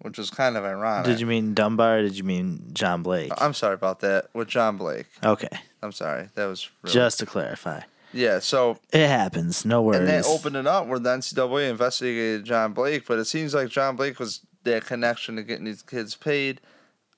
which 0.00 0.18
is 0.18 0.30
kind 0.30 0.56
of 0.56 0.64
ironic. 0.64 1.06
did 1.06 1.20
you 1.20 1.26
mean 1.26 1.54
Dunbar? 1.54 1.98
Or 1.98 2.02
did 2.02 2.16
you 2.16 2.24
mean 2.24 2.70
John 2.72 3.02
Blake? 3.02 3.32
I'm 3.38 3.54
sorry 3.54 3.74
about 3.74 4.00
that 4.00 4.26
with 4.34 4.48
John 4.48 4.76
Blake. 4.76 5.06
Okay, 5.24 5.48
I'm 5.82 5.92
sorry. 5.92 6.28
That 6.34 6.46
was 6.46 6.70
really, 6.82 6.94
just 6.94 7.18
to 7.20 7.26
clarify, 7.26 7.82
yeah. 8.12 8.38
So 8.38 8.78
it 8.92 9.08
happens. 9.08 9.64
No 9.64 9.82
worries. 9.82 10.00
And 10.00 10.08
that 10.08 10.26
opened 10.26 10.56
it 10.56 10.66
up 10.66 10.86
where 10.86 10.98
the 10.98 11.10
NCAA 11.10 11.70
investigated 11.70 12.44
John 12.44 12.72
Blake, 12.72 13.06
but 13.06 13.18
it 13.18 13.26
seems 13.26 13.54
like 13.54 13.68
John 13.68 13.96
Blake 13.96 14.18
was 14.18 14.40
that 14.64 14.84
connection 14.84 15.36
to 15.36 15.42
getting 15.42 15.64
these 15.64 15.82
kids 15.82 16.14
paid. 16.14 16.60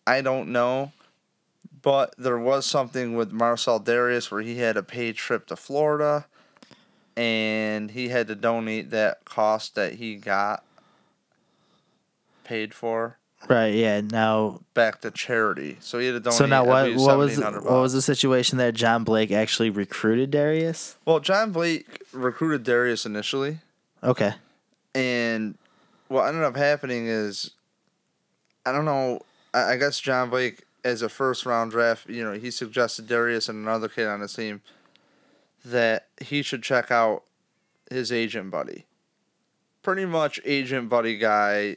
I 0.07 0.21
don't 0.21 0.49
know. 0.49 0.93
But 1.81 2.15
there 2.17 2.39
was 2.39 2.65
something 2.65 3.17
with 3.17 3.33
Marcell 3.33 3.81
Dareus 3.81 4.31
where 4.31 4.41
he 4.41 4.59
had 4.59 4.77
a 4.77 4.85
paid 4.85 5.17
trip 5.17 5.47
to 5.47 5.57
Florida 5.57 6.27
and 7.17 7.91
he 7.91 8.09
had 8.09 8.29
to 8.29 8.35
donate 8.37 8.91
that 8.91 9.25
cost 9.25 9.75
that 9.75 9.95
he 9.95 10.15
got 10.15 10.65
paid 12.45 12.75
for 12.75 13.19
right? 13.49 13.75
Yeah. 13.75 14.01
Now, 14.01 14.61
back 14.75 15.01
to 15.03 15.11
charity. 15.11 15.77
So 15.81 15.99
he 15.99 16.07
had 16.07 16.13
to 16.13 16.21
donate 16.21 16.39
so 16.39 16.47
now 16.47 16.65
what? 16.65 16.95
What 16.95 17.19
was 17.19 17.39
$1,700 17.39 17.65
what 17.65 17.81
was 17.81 17.93
the 17.93 18.03
situation 18.03 18.59
that 18.59 18.75
John 18.75 19.05
Blake 19.05 19.31
actually 19.31 19.71
recruited 19.71 20.31
Dareus? 20.31 20.97
Well, 21.05 21.21
John 21.21 21.53
Blake 21.53 22.03
recruited 22.13 22.65
Dareus 22.65 23.07
initially. 23.07 23.59
Okay. 24.03 24.35
And 24.95 25.57
what 26.09 26.27
ended 26.27 26.45
up 26.45 26.57
happening 26.57 27.07
is, 27.07 27.53
I 28.67 28.73
don't 28.73 28.85
know. 28.85 29.21
I, 29.55 29.73
I 29.73 29.77
guess 29.77 29.99
John 30.01 30.31
Blake, 30.31 30.65
as 30.85 31.03
a 31.03 31.09
first 31.09 31.47
round 31.47 31.71
draft, 31.71 32.09
you 32.09 32.25
know, 32.25 32.33
he 32.33 32.51
suggested 32.51 33.07
Dareus 33.07 33.49
and 33.49 33.59
another 33.59 33.89
kid 33.89 34.07
on 34.07 34.21
his 34.21 34.35
team 34.35 34.63
that 35.65 36.09
he 36.21 36.43
should 36.43 36.63
check 36.63 36.91
out 36.91 37.23
his 37.91 38.11
agent 38.11 38.51
buddy. 38.51 38.85
Pretty 39.83 40.05
much 40.05 40.41
agent 40.45 40.89
buddy 40.89 41.17
guy. 41.19 41.77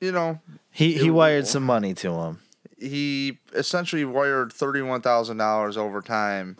You 0.00 0.12
know, 0.12 0.40
He 0.70 0.92
he 0.94 1.10
wired 1.10 1.46
some 1.46 1.62
money 1.62 1.94
to 1.94 2.12
him. 2.12 2.40
he 2.78 3.38
essentially 3.54 4.04
wired 4.04 4.52
thirty 4.52 4.82
one 4.82 5.00
thousand 5.00 5.38
dollars 5.38 5.76
over 5.76 6.02
time 6.02 6.56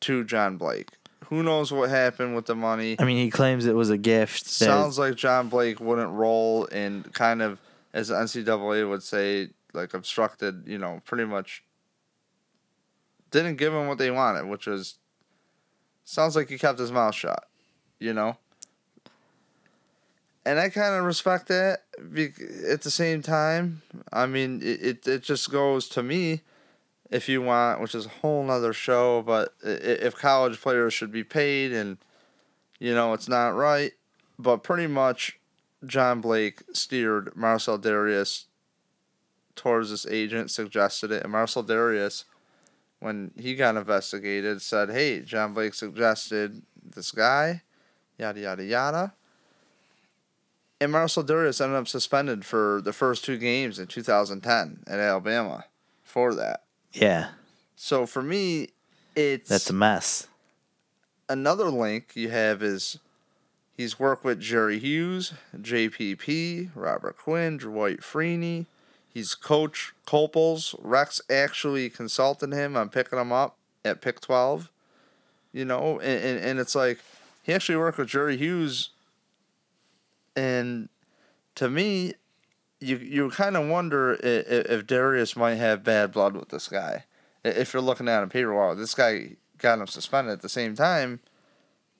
to 0.00 0.24
John 0.24 0.56
Blake. 0.56 0.90
Who 1.26 1.42
knows 1.42 1.72
what 1.72 1.88
happened 1.90 2.34
with 2.36 2.46
the 2.46 2.54
money? 2.54 2.96
I 2.98 3.04
mean, 3.04 3.16
he 3.16 3.30
claims 3.30 3.64
it 3.66 3.74
was 3.74 3.88
a 3.90 3.96
gift. 3.96 4.44
that- 4.44 4.50
Sounds 4.50 4.98
like 4.98 5.14
John 5.16 5.48
Blake 5.48 5.80
wouldn't 5.80 6.10
roll 6.10 6.66
and 6.70 7.10
kind 7.14 7.40
of, 7.40 7.58
as 7.94 8.08
the 8.08 8.14
NCAA 8.14 8.88
would 8.88 9.02
say, 9.02 9.48
like 9.72 9.94
obstructed. 9.94 10.64
You 10.66 10.78
know, 10.78 11.00
pretty 11.06 11.24
much 11.24 11.62
didn't 13.30 13.56
give 13.56 13.72
him 13.72 13.86
what 13.88 13.98
they 13.98 14.10
wanted, 14.10 14.46
which 14.46 14.66
was 14.66 14.96
sounds 16.04 16.36
like 16.36 16.48
he 16.48 16.58
kept 16.58 16.78
his 16.78 16.92
mouth 16.92 17.14
shut. 17.14 17.44
You 18.00 18.12
know. 18.12 18.36
And 20.46 20.58
I 20.58 20.68
kind 20.68 20.94
of 20.94 21.04
respect 21.04 21.48
that. 21.48 21.84
At 22.68 22.82
the 22.82 22.90
same 22.90 23.22
time, 23.22 23.82
I 24.12 24.26
mean, 24.26 24.60
it, 24.62 24.82
it, 24.82 25.08
it 25.08 25.22
just 25.22 25.50
goes 25.50 25.88
to 25.90 26.02
me, 26.02 26.42
if 27.10 27.28
you 27.28 27.40
want, 27.40 27.80
which 27.80 27.94
is 27.94 28.06
a 28.06 28.10
whole 28.10 28.44
nother 28.44 28.72
show. 28.72 29.22
But 29.22 29.54
if 29.62 30.16
college 30.16 30.60
players 30.60 30.92
should 30.92 31.12
be 31.12 31.24
paid, 31.24 31.72
and 31.72 31.96
you 32.78 32.94
know 32.94 33.14
it's 33.14 33.28
not 33.28 33.54
right, 33.54 33.92
but 34.38 34.62
pretty 34.62 34.86
much, 34.86 35.38
John 35.86 36.20
Blake 36.20 36.62
steered 36.72 37.34
Marcell 37.34 37.78
Dareus 37.78 38.44
towards 39.54 39.90
this 39.90 40.06
agent, 40.06 40.50
suggested 40.50 41.10
it, 41.10 41.22
and 41.22 41.32
Marcell 41.32 41.64
Dareus, 41.64 42.24
when 43.00 43.32
he 43.38 43.54
got 43.54 43.76
investigated, 43.76 44.60
said, 44.60 44.90
"Hey, 44.90 45.20
John 45.20 45.54
Blake 45.54 45.74
suggested 45.74 46.62
this 46.82 47.12
guy, 47.12 47.62
yada 48.18 48.40
yada 48.40 48.64
yada." 48.64 49.14
And 50.84 50.92
Marcell 50.92 51.24
Dareus 51.24 51.62
ended 51.62 51.78
up 51.78 51.88
suspended 51.88 52.44
for 52.44 52.82
the 52.84 52.92
first 52.92 53.24
two 53.24 53.38
games 53.38 53.78
in 53.78 53.86
2010 53.86 54.80
at 54.86 54.98
Alabama 55.00 55.64
for 56.02 56.34
that. 56.34 56.64
yeah, 56.92 57.28
So 57.74 58.04
for 58.04 58.22
me, 58.22 58.68
it's 59.16 59.48
that's 59.48 59.70
a 59.70 59.72
mess. 59.72 60.26
another 61.26 61.70
link 61.70 62.14
you 62.14 62.28
have 62.28 62.62
is 62.62 62.98
he's 63.78 63.98
worked 63.98 64.24
with 64.24 64.40
Jerry 64.40 64.78
Hughes, 64.78 65.32
JPP, 65.56 66.68
Robert 66.74 67.16
Quinn, 67.16 67.56
Dwight 67.56 68.00
Freeney. 68.02 68.66
He's 69.08 69.34
coach 69.34 69.94
Copels. 70.06 70.74
Rex 70.82 71.22
actually 71.30 71.88
consulted 71.88 72.52
him 72.52 72.76
on 72.76 72.90
picking 72.90 73.18
him 73.18 73.32
up 73.32 73.56
at 73.86 74.02
pick 74.02 74.20
12. 74.20 74.70
You 75.50 75.64
know, 75.64 75.98
and, 76.00 76.22
and, 76.22 76.44
and 76.44 76.58
it's 76.60 76.74
like 76.74 76.98
he 77.42 77.54
actually 77.54 77.78
worked 77.78 77.96
with 77.96 78.08
Jerry 78.08 78.36
Hughes. 78.36 78.90
And 80.36 80.88
to 81.56 81.68
me, 81.68 82.14
you 82.80 82.96
you 82.96 83.30
kind 83.30 83.56
of 83.56 83.68
wonder 83.68 84.14
if, 84.14 84.66
if 84.70 84.86
Dareus 84.86 85.36
might 85.36 85.54
have 85.56 85.84
bad 85.84 86.12
blood 86.12 86.36
with 86.36 86.48
this 86.48 86.68
guy. 86.68 87.04
If 87.44 87.72
you're 87.72 87.82
looking 87.82 88.08
at 88.08 88.22
him 88.22 88.28
paper, 88.30 88.54
wow, 88.54 88.74
this 88.74 88.94
guy 88.94 89.36
got 89.58 89.78
him 89.78 89.86
suspended 89.86 90.32
at 90.32 90.42
the 90.42 90.48
same 90.48 90.74
time. 90.74 91.20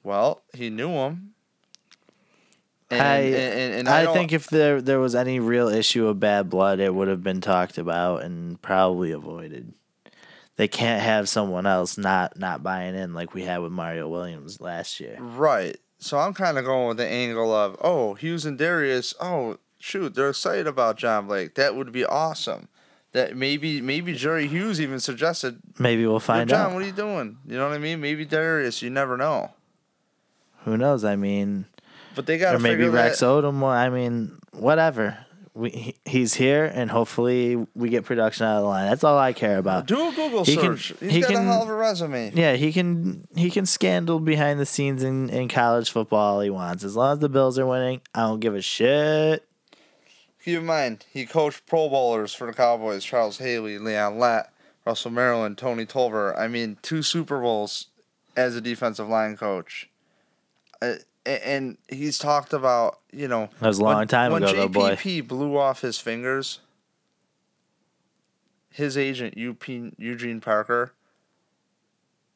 Well, 0.02 0.42
he 0.52 0.70
knew 0.70 0.90
him. 0.90 1.30
And, 2.90 3.02
I 3.02 3.16
and, 3.18 3.74
and, 3.74 3.88
I, 3.88 4.04
don't- 4.04 4.14
think 4.14 4.32
if 4.32 4.48
there 4.48 4.80
there 4.82 5.00
was 5.00 5.14
any 5.14 5.40
real 5.40 5.68
issue 5.68 6.06
of 6.06 6.20
bad 6.20 6.50
blood, 6.50 6.80
it 6.80 6.94
would 6.94 7.08
have 7.08 7.22
been 7.22 7.40
talked 7.40 7.78
about 7.78 8.22
and 8.22 8.60
probably 8.60 9.10
avoided. 9.10 9.72
They 10.56 10.68
can't 10.68 11.02
have 11.02 11.28
someone 11.28 11.66
else 11.66 11.98
not 11.98 12.38
not 12.38 12.62
buying 12.62 12.94
in 12.94 13.14
like 13.14 13.34
we 13.34 13.42
had 13.42 13.58
with 13.58 13.72
Mario 13.72 14.08
Williams 14.08 14.60
last 14.60 15.00
year. 15.00 15.16
Right. 15.18 15.76
So 16.04 16.18
I'm 16.18 16.34
kind 16.34 16.58
of 16.58 16.66
going 16.66 16.88
with 16.88 16.96
the 16.98 17.06
angle 17.08 17.50
of, 17.54 17.78
oh, 17.80 18.12
Hughes 18.12 18.44
and 18.44 18.58
Dareus, 18.58 19.14
oh, 19.22 19.56
shoot, 19.78 20.14
they're 20.14 20.28
excited 20.28 20.66
about 20.66 20.98
John 20.98 21.26
Blake. 21.26 21.54
That 21.54 21.76
would 21.76 21.92
be 21.92 22.04
awesome. 22.04 22.68
That 23.12 23.38
maybe 23.38 23.80
maybe 23.80 24.12
Jerry 24.12 24.46
Hughes 24.46 24.82
even 24.82 25.00
suggested, 25.00 25.60
Maybe 25.78 26.04
we'll 26.04 26.16
"Yo, 26.16 26.18
find 26.18 26.50
John, 26.50 26.60
out. 26.60 26.72
what 26.74 26.82
are 26.82 26.86
you 26.86 26.92
doing? 26.92 27.38
You 27.46 27.56
know 27.56 27.66
what 27.68 27.74
I 27.74 27.78
mean? 27.78 28.02
Maybe 28.02 28.26
Dareus, 28.26 28.82
you 28.82 28.90
never 28.90 29.16
know. 29.16 29.52
Who 30.64 30.76
knows? 30.76 31.04
I 31.06 31.16
mean, 31.16 31.64
But 32.14 32.26
they 32.26 32.36
got 32.36 32.56
or 32.56 32.58
maybe 32.58 32.86
Rex 32.86 33.20
that. 33.20 33.26
Odom. 33.26 33.62
I 33.66 33.88
mean, 33.88 34.36
whatever. 34.52 35.23
We 35.56 35.94
he's 36.04 36.34
here, 36.34 36.64
and 36.64 36.90
hopefully 36.90 37.64
we 37.76 37.88
get 37.88 38.04
production 38.04 38.44
out 38.44 38.56
of 38.56 38.62
the 38.62 38.68
line. 38.68 38.90
That's 38.90 39.04
all 39.04 39.16
I 39.16 39.32
care 39.32 39.58
about. 39.58 39.86
Do 39.86 40.08
a 40.08 40.12
Google 40.12 40.44
He 40.44 40.56
can- 40.56 40.76
search. 40.76 40.98
He's 40.98 41.12
he 41.12 41.20
got 41.20 41.30
can- 41.30 41.42
a 41.42 41.44
hell 41.44 41.62
of 41.62 41.68
a 41.68 41.74
resume. 41.74 42.32
Yeah, 42.34 42.54
he 42.54 42.72
can 42.72 43.28
he 43.36 43.50
can 43.50 43.64
scandal 43.64 44.18
behind 44.18 44.58
the 44.58 44.66
scenes 44.66 45.04
in, 45.04 45.30
in 45.30 45.46
college 45.48 45.90
football 45.92 46.34
all 46.34 46.40
he 46.40 46.50
wants. 46.50 46.82
As 46.82 46.96
long 46.96 47.12
as 47.12 47.18
the 47.20 47.28
Bills 47.28 47.56
are 47.58 47.66
winning, 47.66 48.00
I 48.14 48.22
don't 48.22 48.40
give 48.40 48.56
a 48.56 48.62
shit. 48.62 49.46
Keep 50.44 50.58
in 50.58 50.66
mind, 50.66 51.06
he 51.12 51.24
coached 51.24 51.64
Pro 51.66 51.88
Bowlers 51.88 52.34
for 52.34 52.48
the 52.48 52.52
Cowboys: 52.52 53.04
Charles 53.04 53.38
Haley, 53.38 53.78
Leon 53.78 54.18
Lett, 54.18 54.52
Russell 54.84 55.12
Maryland, 55.12 55.56
Tony 55.56 55.86
Tolbert. 55.86 56.36
I 56.36 56.48
mean, 56.48 56.78
two 56.82 57.02
Super 57.02 57.40
Bowls 57.40 57.86
as 58.36 58.56
a 58.56 58.60
defensive 58.60 59.08
line 59.08 59.36
coach. 59.36 59.88
A- 60.82 60.98
and 61.26 61.78
he's 61.88 62.18
talked 62.18 62.52
about, 62.52 62.98
you 63.12 63.28
know, 63.28 63.48
That 63.60 63.68
was 63.68 63.78
a 63.78 63.84
long 63.84 63.96
when, 63.98 64.08
time 64.08 64.32
when 64.32 64.42
ago, 64.42 64.52
though, 64.52 64.68
boy. 64.68 64.94
JPP 64.94 65.26
blew 65.28 65.56
off 65.56 65.80
his 65.80 65.98
fingers. 65.98 66.60
His 68.70 68.98
agent, 68.98 69.34
UP, 69.38 69.68
Eugene 69.98 70.40
Parker, 70.40 70.92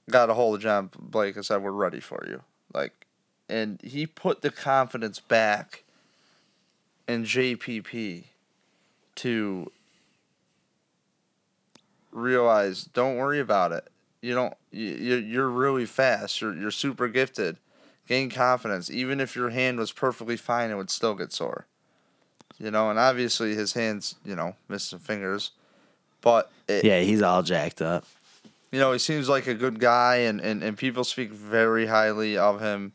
got 0.09 0.31
a 0.31 0.35
hold 0.35 0.55
of 0.57 0.61
John 0.63 0.89
Blake 0.99 1.35
and 1.37 1.45
said, 1.45 1.63
"We're 1.63 1.73
ready 1.73 2.01
for 2.01 2.25
you." 2.29 2.43
Like, 2.73 3.07
and 3.49 3.81
he 3.83 4.07
put 4.07 4.43
the 4.43 4.51
confidence 4.51 5.19
back 5.19 5.83
in 7.09 7.25
JPP 7.25 8.25
to 9.17 9.73
realize 12.13 12.85
don't 12.85 13.17
worry 13.17 13.41
about 13.41 13.73
it. 13.73 13.89
You 14.21 14.35
don't. 14.35 14.55
You 14.71 14.87
you're- 14.95 15.23
you're 15.25 15.49
really 15.49 15.87
fast. 15.87 16.41
You're 16.41 16.55
you're 16.57 16.71
super 16.71 17.09
gifted. 17.09 17.57
Gain 18.09 18.31
confidence. 18.31 18.91
Even 18.91 19.21
if 19.21 19.37
your 19.37 19.51
hand 19.51 19.79
was 19.79 19.93
perfectly 19.93 20.37
fine, 20.37 20.71
it 20.71 20.77
would 20.77 20.91
still 20.91 21.15
get 21.15 21.33
sore. 21.33 21.67
You 22.59 22.71
know, 22.71 22.91
and 22.91 22.99
obviously 22.99 23.55
his 23.55 23.75
hands, 23.75 24.17
you 24.25 24.35
know, 24.35 24.57
missing 24.69 24.99
fingers, 24.99 25.53
but 26.23 26.51
it, 26.67 26.85
Yeah, 26.85 27.01
he's 27.01 27.23
all 27.23 27.43
jacked 27.45 27.81
up. 27.81 28.05
you 28.73 28.81
know, 28.81 28.93
he 28.93 28.99
seems 28.99 29.29
like 29.29 29.47
a 29.47 29.55
good 29.55 29.79
guy, 29.79 30.17
and, 30.17 30.41
and, 30.41 30.65
and 30.65 30.77
people 30.77 31.05
speak 31.05 31.31
very 31.31 31.87
highly 31.87 32.37
of 32.37 32.61
him. 32.61 32.93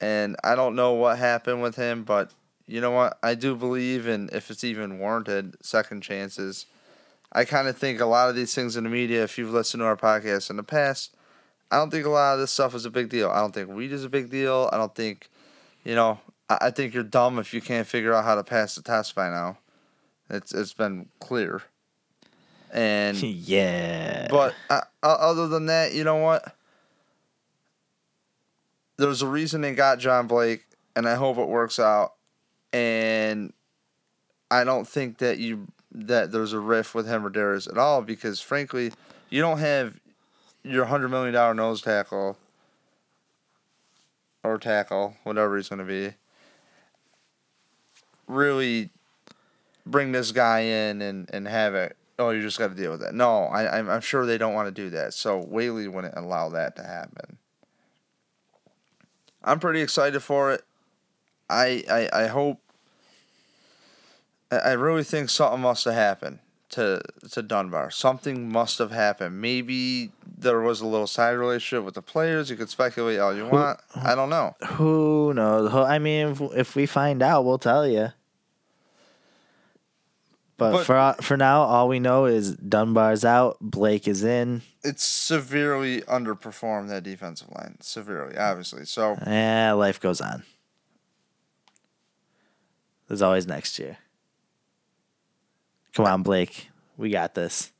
And 0.00 0.36
I 0.42 0.56
don't 0.56 0.74
know 0.74 0.92
what 0.92 1.18
happened 1.18 1.62
with 1.62 1.76
him, 1.76 2.02
but 2.02 2.32
you 2.66 2.80
know 2.80 2.90
what? 2.90 3.18
I 3.22 3.34
do 3.34 3.54
believe 3.54 4.06
in, 4.06 4.28
if 4.32 4.50
it's 4.50 4.64
even 4.64 4.98
warranted, 4.98 5.56
second 5.64 6.02
chances. 6.02 6.66
I 7.32 7.44
kind 7.44 7.68
of 7.68 7.78
think 7.78 8.00
a 8.00 8.06
lot 8.06 8.28
of 8.28 8.34
these 8.34 8.54
things 8.54 8.76
in 8.76 8.84
the 8.84 8.90
media, 8.90 9.22
if 9.22 9.38
you've 9.38 9.52
listened 9.52 9.80
to 9.80 9.86
our 9.86 9.96
podcast 9.96 10.50
in 10.50 10.56
the 10.56 10.62
past, 10.62 11.14
I 11.72 11.76
don't 11.76 11.90
think 11.90 12.04
a 12.04 12.10
lot 12.10 12.34
of 12.34 12.40
this 12.40 12.50
stuff 12.50 12.74
is 12.74 12.84
a 12.84 12.90
big 12.90 13.08
deal. 13.08 13.30
I 13.30 13.40
don't 13.40 13.54
think 13.54 13.70
weed 13.70 13.92
is 13.92 14.04
a 14.04 14.10
big 14.10 14.28
deal. 14.28 14.68
I 14.70 14.76
don't 14.76 14.94
think, 14.94 15.30
you 15.84 15.94
know, 15.94 16.20
I, 16.50 16.58
I 16.60 16.70
think 16.70 16.92
you're 16.92 17.02
dumb 17.02 17.38
if 17.38 17.54
you 17.54 17.62
can't 17.62 17.86
figure 17.86 18.12
out 18.12 18.24
how 18.24 18.34
to 18.34 18.44
pass 18.44 18.74
the 18.74 18.82
test 18.82 19.14
by 19.14 19.30
now. 19.30 19.56
It's 20.28 20.52
It's 20.52 20.74
been 20.74 21.08
clear. 21.18 21.62
And 22.70 23.16
yeah. 23.22 24.28
but 24.30 24.54
uh, 24.68 24.82
other 25.02 25.48
than 25.48 25.66
that, 25.66 25.94
you 25.94 26.04
know 26.04 26.16
what? 26.16 26.54
There's 28.98 29.22
a 29.22 29.26
reason 29.26 29.62
they 29.62 29.74
got 29.74 29.98
John 29.98 30.26
Blake, 30.26 30.66
and 30.94 31.08
I 31.08 31.14
hope 31.14 31.38
it 31.38 31.48
works 31.48 31.78
out. 31.78 32.12
And 32.74 33.54
I 34.50 34.64
don't 34.64 34.86
think 34.86 35.18
that 35.18 35.38
you 35.38 35.68
that 35.94 36.32
there's 36.32 36.52
a 36.52 36.60
riff 36.60 36.94
with 36.94 37.06
him 37.06 37.24
or 37.24 37.30
Dareus 37.30 37.70
at 37.70 37.78
all 37.78 38.02
because 38.02 38.40
frankly, 38.42 38.92
you 39.30 39.40
don't 39.40 39.58
have 39.58 39.98
your 40.64 40.86
hundred 40.86 41.08
million 41.08 41.34
dollar 41.34 41.54
nose 41.54 41.82
tackle 41.82 42.36
or 44.44 44.58
tackle, 44.58 45.16
whatever 45.24 45.56
he's 45.56 45.68
gonna 45.68 45.84
be. 45.84 46.14
Really 48.26 48.90
bring 49.84 50.12
this 50.12 50.32
guy 50.32 50.60
in 50.60 51.02
and, 51.02 51.28
and 51.32 51.46
have 51.48 51.74
it. 51.74 51.96
Oh, 52.18 52.30
you 52.30 52.42
just 52.42 52.58
got 52.58 52.68
to 52.68 52.74
deal 52.74 52.92
with 52.92 53.00
that. 53.00 53.14
No, 53.14 53.44
I, 53.44 53.78
I'm, 53.78 53.88
I'm 53.88 54.00
sure 54.00 54.24
they 54.24 54.38
don't 54.38 54.54
want 54.54 54.68
to 54.68 54.82
do 54.82 54.90
that. 54.90 55.12
So 55.12 55.38
Whaley 55.38 55.88
wouldn't 55.88 56.16
allow 56.16 56.50
that 56.50 56.76
to 56.76 56.84
happen. 56.84 57.38
I'm 59.42 59.58
pretty 59.58 59.80
excited 59.80 60.20
for 60.20 60.52
it. 60.52 60.62
I 61.50 61.84
I, 61.90 62.24
I 62.24 62.26
hope. 62.28 62.60
I, 64.50 64.56
I 64.56 64.72
really 64.72 65.04
think 65.04 65.30
something 65.30 65.60
must 65.60 65.84
have 65.84 65.94
happened 65.94 66.38
to 66.72 67.00
to 67.30 67.42
Dunbar. 67.42 67.90
Something 67.90 68.50
must 68.50 68.78
have 68.78 68.90
happened. 68.90 69.40
Maybe 69.40 70.10
there 70.38 70.60
was 70.60 70.80
a 70.80 70.86
little 70.86 71.06
side 71.06 71.32
relationship 71.32 71.84
with 71.84 71.94
the 71.94 72.02
players. 72.02 72.50
You 72.50 72.56
could 72.56 72.68
speculate 72.70 73.18
all 73.20 73.34
you 73.34 73.46
want. 73.46 73.78
I 73.94 74.14
don't 74.14 74.30
know. 74.30 74.54
Who 74.72 75.32
knows? 75.34 75.72
I 75.74 75.98
mean, 75.98 76.28
if, 76.28 76.40
if 76.40 76.76
we 76.76 76.86
find 76.86 77.22
out, 77.22 77.44
we'll 77.44 77.58
tell 77.58 77.86
you. 77.86 78.08
But, 80.58 80.72
But- 80.72 80.86
for 80.86 80.96
uh, 80.96 81.12
for 81.14 81.36
now, 81.36 81.62
all 81.62 81.88
we 81.88 81.98
know 81.98 82.26
is 82.26 82.54
Dunbar's 82.56 83.24
out, 83.24 83.56
Blake 83.60 84.06
is 84.06 84.22
in. 84.22 84.62
It's 84.84 85.04
severely 85.04 86.00
underperformed 86.02 86.88
that 86.88 87.02
defensive 87.04 87.48
line. 87.50 87.76
Severely, 87.80 88.36
obviously. 88.36 88.84
So 88.84 89.16
Yeah, 89.26 89.72
life 89.72 90.00
goes 90.00 90.20
on. 90.20 90.42
There's 93.08 93.22
always 93.22 93.46
next 93.46 93.78
year. 93.78 93.98
Come 95.94 96.06
on, 96.06 96.22
Blake. 96.22 96.70
We 96.96 97.10
got 97.10 97.34
this. 97.34 97.72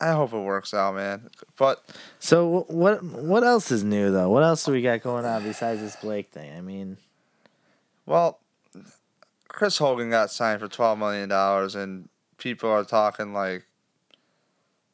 I 0.00 0.12
hope 0.12 0.32
it 0.32 0.38
works 0.38 0.74
out, 0.74 0.96
man. 0.96 1.30
But 1.56 1.84
So 2.18 2.64
what 2.68 3.02
what 3.02 3.44
else 3.44 3.70
is 3.70 3.84
new 3.84 4.10
though? 4.10 4.28
What 4.28 4.42
else 4.42 4.64
do 4.64 4.72
we 4.72 4.82
got 4.82 5.02
going 5.02 5.24
on 5.24 5.44
besides 5.44 5.80
this 5.80 5.96
Blake 5.96 6.30
thing? 6.30 6.54
I 6.56 6.60
mean, 6.60 6.98
Well, 8.04 8.40
Chris 9.48 9.78
Hogan 9.78 10.10
got 10.10 10.30
signed 10.30 10.60
for 10.60 10.68
twelve 10.68 10.98
million 10.98 11.28
dollars, 11.28 11.74
and 11.74 12.08
people 12.38 12.68
are 12.70 12.84
talking 12.84 13.32
like 13.32 13.66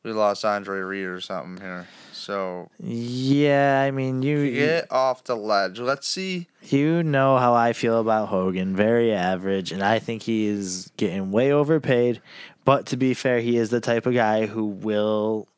we 0.02 0.12
lost 0.12 0.44
Andre 0.44 0.80
Reed 0.80 1.06
or 1.06 1.20
something 1.20 1.62
here. 1.62 1.86
So 2.12 2.68
yeah, 2.78 3.82
I 3.86 3.90
mean 3.90 4.22
you 4.22 4.38
you, 4.38 4.60
get 4.60 4.92
off 4.92 5.24
the 5.24 5.36
ledge. 5.36 5.78
Let's 5.78 6.06
see. 6.06 6.48
you 6.62 7.02
know 7.02 7.38
how 7.38 7.54
I 7.54 7.72
feel 7.72 7.98
about 7.98 8.28
Hogan, 8.28 8.76
very 8.76 9.12
average, 9.12 9.72
and 9.72 9.82
I 9.82 9.98
think 9.98 10.22
he 10.22 10.46
is 10.46 10.90
getting 10.96 11.30
way 11.30 11.52
overpaid. 11.52 12.20
But 12.64 12.86
to 12.86 12.96
be 12.96 13.14
fair, 13.14 13.40
he 13.40 13.56
is 13.56 13.70
the 13.70 13.80
type 13.80 14.06
of 14.06 14.14
guy 14.14 14.46
who 14.46 14.66
will 14.66 15.48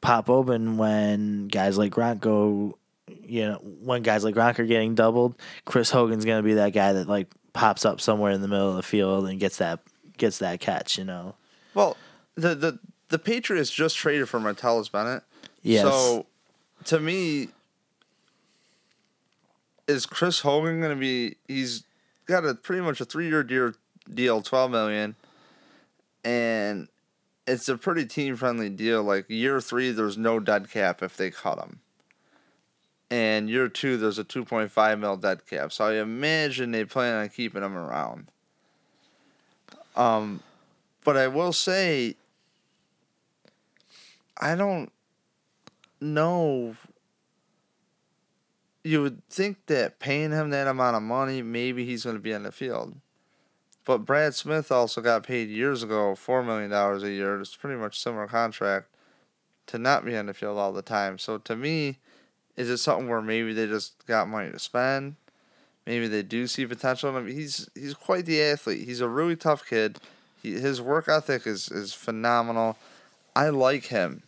pop 0.00 0.28
open 0.28 0.76
when 0.76 1.48
guys 1.48 1.78
like 1.78 1.92
Gronk 1.92 2.20
go. 2.20 2.78
You 3.06 3.46
know, 3.46 3.54
when 3.82 4.02
guys 4.02 4.24
like 4.24 4.34
Gronk 4.34 4.58
are 4.58 4.66
getting 4.66 4.94
doubled, 4.94 5.36
Chris 5.64 5.90
Hogan's 5.90 6.24
gonna 6.24 6.42
be 6.42 6.54
that 6.54 6.72
guy 6.72 6.92
that 6.92 7.08
like 7.08 7.28
pops 7.52 7.84
up 7.84 8.00
somewhere 8.00 8.32
in 8.32 8.40
the 8.40 8.48
middle 8.48 8.70
of 8.70 8.76
the 8.76 8.82
field 8.82 9.26
and 9.26 9.40
gets 9.40 9.58
that 9.58 9.80
gets 10.18 10.38
that 10.38 10.60
catch. 10.60 10.98
You 10.98 11.04
know. 11.04 11.34
Well, 11.74 11.96
the 12.34 12.54
the 12.54 12.78
the 13.14 13.18
Patriots 13.20 13.70
just 13.70 13.96
traded 13.96 14.28
for 14.28 14.40
Martellus 14.40 14.90
Bennett. 14.90 15.22
Yes. 15.62 15.82
So, 15.82 16.26
to 16.86 16.98
me, 16.98 17.46
is 19.86 20.04
Chris 20.04 20.40
Hogan 20.40 20.80
going 20.80 20.90
to 20.90 21.00
be? 21.00 21.36
He's 21.46 21.84
got 22.26 22.44
a 22.44 22.56
pretty 22.56 22.82
much 22.82 23.00
a 23.00 23.04
three 23.04 23.28
year 23.28 23.44
deal, 23.44 23.72
deal, 24.12 24.42
twelve 24.42 24.72
million, 24.72 25.14
and 26.24 26.88
it's 27.46 27.68
a 27.68 27.78
pretty 27.78 28.04
team 28.04 28.34
friendly 28.34 28.68
deal. 28.68 29.04
Like 29.04 29.26
year 29.30 29.60
three, 29.60 29.92
there's 29.92 30.18
no 30.18 30.40
dead 30.40 30.68
cap 30.68 31.00
if 31.00 31.16
they 31.16 31.30
cut 31.30 31.60
him, 31.60 31.78
and 33.12 33.48
year 33.48 33.68
two, 33.68 33.96
there's 33.96 34.18
a 34.18 34.24
two 34.24 34.44
point 34.44 34.72
five 34.72 34.98
mil 34.98 35.16
dead 35.16 35.46
cap. 35.46 35.70
So 35.70 35.84
I 35.84 36.02
imagine 36.02 36.72
they 36.72 36.84
plan 36.84 37.14
on 37.14 37.28
keeping 37.28 37.62
him 37.62 37.76
around. 37.76 38.26
Um, 39.94 40.40
but 41.04 41.16
I 41.16 41.28
will 41.28 41.52
say, 41.52 42.16
I 44.44 44.56
don't 44.56 44.92
know. 46.02 46.76
You 48.84 49.00
would 49.00 49.26
think 49.30 49.56
that 49.66 49.98
paying 49.98 50.32
him 50.32 50.50
that 50.50 50.68
amount 50.68 50.96
of 50.96 51.02
money, 51.02 51.40
maybe 51.40 51.86
he's 51.86 52.04
going 52.04 52.16
to 52.16 52.22
be 52.22 52.34
on 52.34 52.42
the 52.42 52.52
field. 52.52 52.94
But 53.86 54.04
Brad 54.04 54.34
Smith 54.34 54.70
also 54.70 55.00
got 55.00 55.22
paid 55.22 55.48
years 55.48 55.82
ago 55.82 56.14
four 56.14 56.42
million 56.42 56.70
dollars 56.70 57.02
a 57.02 57.10
year. 57.10 57.40
It's 57.40 57.56
pretty 57.56 57.80
much 57.80 57.98
similar 57.98 58.26
contract 58.26 58.88
to 59.68 59.78
not 59.78 60.04
be 60.04 60.14
on 60.14 60.26
the 60.26 60.34
field 60.34 60.58
all 60.58 60.74
the 60.74 60.82
time. 60.82 61.18
So 61.18 61.38
to 61.38 61.56
me, 61.56 61.96
is 62.54 62.68
it 62.68 62.76
something 62.76 63.08
where 63.08 63.22
maybe 63.22 63.54
they 63.54 63.66
just 63.66 64.06
got 64.06 64.28
money 64.28 64.50
to 64.50 64.58
spend? 64.58 65.16
Maybe 65.86 66.06
they 66.06 66.22
do 66.22 66.46
see 66.46 66.66
potential 66.66 67.08
in 67.10 67.16
him. 67.16 67.34
He's 67.34 67.70
he's 67.74 67.94
quite 67.94 68.26
the 68.26 68.42
athlete. 68.42 68.86
He's 68.86 69.00
a 69.00 69.08
really 69.08 69.36
tough 69.36 69.66
kid. 69.66 70.00
He, 70.42 70.52
his 70.52 70.82
work 70.82 71.08
ethic 71.08 71.46
is 71.46 71.70
is 71.70 71.94
phenomenal. 71.94 72.76
I 73.34 73.48
like 73.48 73.84
him. 73.84 74.22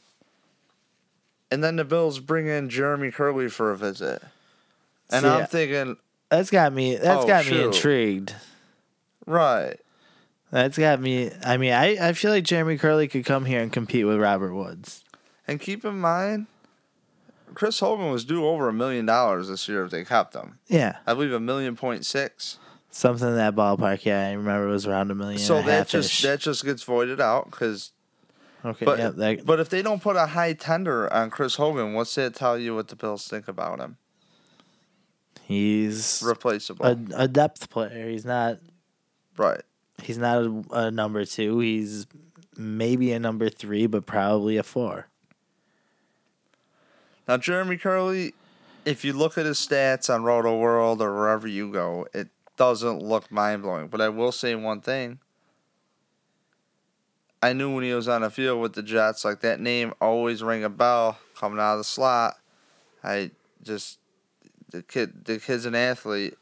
And 1.51 1.63
then 1.63 1.77
the 1.77 1.85
Bills 1.85 2.19
bring 2.19 2.47
in 2.49 2.69
Jeremy 2.69 3.11
Kerley 3.11 3.51
for 3.51 3.71
a 3.71 3.77
visit. 3.77 4.23
And 5.11 5.23
See, 5.23 5.29
I'm 5.29 5.47
thinking, 5.47 5.97
That's 6.29 6.51
got 6.51 6.73
me. 6.73 6.97
That's 6.97 7.25
Oh, 7.25 7.27
got 7.27 7.47
me 7.47 7.63
intrigued. 7.63 8.35
right. 9.27 9.77
That's 10.51 10.79
got 10.79 11.01
me. 11.01 11.31
I 11.45 11.57
mean, 11.57 11.73
I, 11.73 12.09
I 12.09 12.13
feel 12.13 12.31
like 12.31 12.45
Jeremy 12.45 12.79
Kerley 12.79 13.11
could 13.11 13.25
come 13.25 13.45
here 13.45 13.61
and 13.61 13.73
compete 13.73 14.07
with 14.07 14.19
Robert 14.19 14.55
Woods. 14.55 15.05
And 15.47 15.61
keep 15.61 15.85
in 15.85 15.99
mind, 15.99 16.47
Chris 17.55 17.81
Hogan 17.81 18.11
was 18.11 18.25
due 18.25 18.45
over 18.47 18.69
a 18.69 18.73
million 18.73 19.07
dollars 19.07 19.49
this 19.49 19.69
year 19.69 19.85
if 19.85 19.91
they 19.91 20.05
kept 20.05 20.35
him. 20.35 20.59
Yeah, 20.69 20.99
I 21.07 21.15
believe 21.15 21.33
a 21.33 21.41
million 21.41 21.77
point 21.77 22.07
six. 22.07 22.59
something 22.91 23.29
in 23.29 23.37
that 23.37 23.55
ballpark. 23.57 24.05
Yeah, 24.05 24.29
I 24.29 24.33
remember 24.33 24.69
it 24.69 24.73
was 24.73 24.87
around 24.87 25.11
a 25.11 25.15
million. 25.15 25.39
So 25.41 25.63
that 25.63 25.89
just 25.89 26.23
that 26.23 26.41
just 26.41 26.65
gets 26.65 26.83
voided 26.83 27.21
out 27.21 27.51
because. 27.51 27.93
Okay. 28.65 28.85
But 28.85 28.99
yeah, 28.99 29.11
that, 29.11 29.47
but 29.47 29.61
if 29.61 29.69
they 29.69 29.83
don't 29.83 30.03
put 30.03 30.17
a 30.17 30.27
high 30.27 30.53
tender 30.53 31.13
on 31.13 31.31
Chris 31.31 31.55
Hogan, 31.57 31.95
what's 31.95 32.15
that 32.17 32.35
tell 32.35 32.59
you 32.59 32.75
what 32.75 32.89
the 32.89 32.97
Bills 32.97 33.29
think 33.29 33.49
about 33.49 33.79
him? 33.81 33.97
he's 35.47 36.23
Replaceable, 36.27 36.85
a, 36.85 36.99
a 37.15 37.29
depth 37.29 37.71
player. 37.71 38.09
He's 38.11 38.25
not. 38.25 38.59
right? 39.37 39.63
He's 40.03 40.19
not 40.19 40.43
a, 40.43 40.65
a 40.73 40.91
number 40.91 41.25
two. 41.25 41.61
He's 41.61 42.07
maybe 42.57 43.13
a 43.13 43.19
number 43.19 43.49
three, 43.49 43.87
but 43.87 44.07
probably 44.07 44.57
a 44.57 44.63
four. 44.63 45.07
Now, 47.29 47.37
Jeremy 47.37 47.77
Kerley, 47.77 48.33
if 48.85 49.05
you 49.05 49.13
look 49.13 49.37
at 49.39 49.47
his 49.47 49.59
stats 49.59 50.13
on 50.13 50.23
Rotoworld 50.23 51.01
or 51.01 51.15
wherever 51.15 51.47
you 51.49 51.73
go, 51.73 52.07
it 52.13 52.29
doesn't 52.57 53.03
look 53.03 53.31
mind 53.31 53.63
blowing. 53.63 53.89
But 53.89 54.01
I 54.01 54.09
will 54.09 54.33
say 54.33 54.55
one 54.55 54.81
thing. 54.81 55.19
I 57.43 57.53
knew 57.53 57.75
when 57.75 57.85
he 57.85 57.93
was 57.93 58.09
on 58.09 58.23
the 58.23 58.31
field 58.31 58.61
with 58.61 58.73
the 58.73 58.83
Jets, 58.83 59.25
like 59.25 59.41
that 59.41 59.61
name 59.61 59.93
always 60.01 60.43
rang 60.43 60.65
a 60.65 60.69
bell 60.69 61.19
coming 61.37 61.59
out 61.59 61.73
of 61.73 61.79
the 61.79 61.85
slot. 61.85 62.37
I 63.05 63.31
just 63.63 63.99
the 64.71 64.83
kid 64.83 65.25
the 65.27 65.39
kid's 65.39 65.65
an 65.65 65.75
athlete 65.75 66.35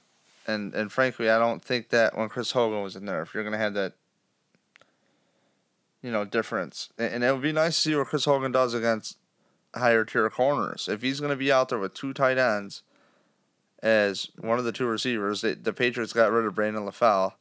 and 0.46 0.72
and 0.74 0.90
frankly 0.90 1.28
I 1.28 1.38
don't 1.38 1.62
think 1.62 1.90
that 1.90 2.16
when 2.16 2.28
Chris 2.28 2.52
Hogan 2.52 2.82
was 2.82 2.96
in 2.96 3.04
there, 3.04 3.22
if 3.22 3.34
you're 3.34 3.44
gonna 3.44 3.58
have 3.58 3.74
that 3.74 3.94
you 6.04 6.12
know, 6.12 6.26
difference. 6.26 6.90
And, 6.98 7.14
and 7.14 7.24
it 7.24 7.32
would 7.32 7.42
be 7.42 7.50
nice 7.50 7.76
to 7.76 7.80
see 7.80 7.96
what 7.96 8.08
Chris 8.08 8.26
Hogan 8.26 8.52
does 8.52 8.74
against 8.74 9.16
higher 9.74 10.04
tier 10.04 10.28
corners. 10.28 10.86
If 10.86 11.00
he's 11.00 11.18
to 11.18 11.34
be 11.34 11.50
out 11.50 11.70
there 11.70 11.78
with 11.78 11.94
two 11.94 12.12
tight 12.12 12.36
ends 12.36 12.82
as 13.82 14.28
one 14.38 14.58
of 14.58 14.66
the 14.66 14.72
two 14.72 14.86
receivers, 14.86 15.40
they, 15.40 15.54
the 15.54 15.72
Patriots 15.72 16.12
got 16.12 16.30
rid 16.30 16.44
of 16.44 16.54
Brandon 16.54 16.84
LaFell. 16.84 17.32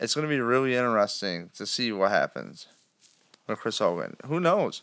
It's 0.00 0.14
going 0.14 0.26
to 0.26 0.34
be 0.34 0.40
really 0.40 0.74
interesting 0.74 1.50
to 1.54 1.66
see 1.66 1.92
what 1.92 2.10
happens 2.10 2.66
with 3.46 3.60
Chris 3.60 3.78
Hogan. 3.78 4.16
Who 4.26 4.40
knows? 4.40 4.82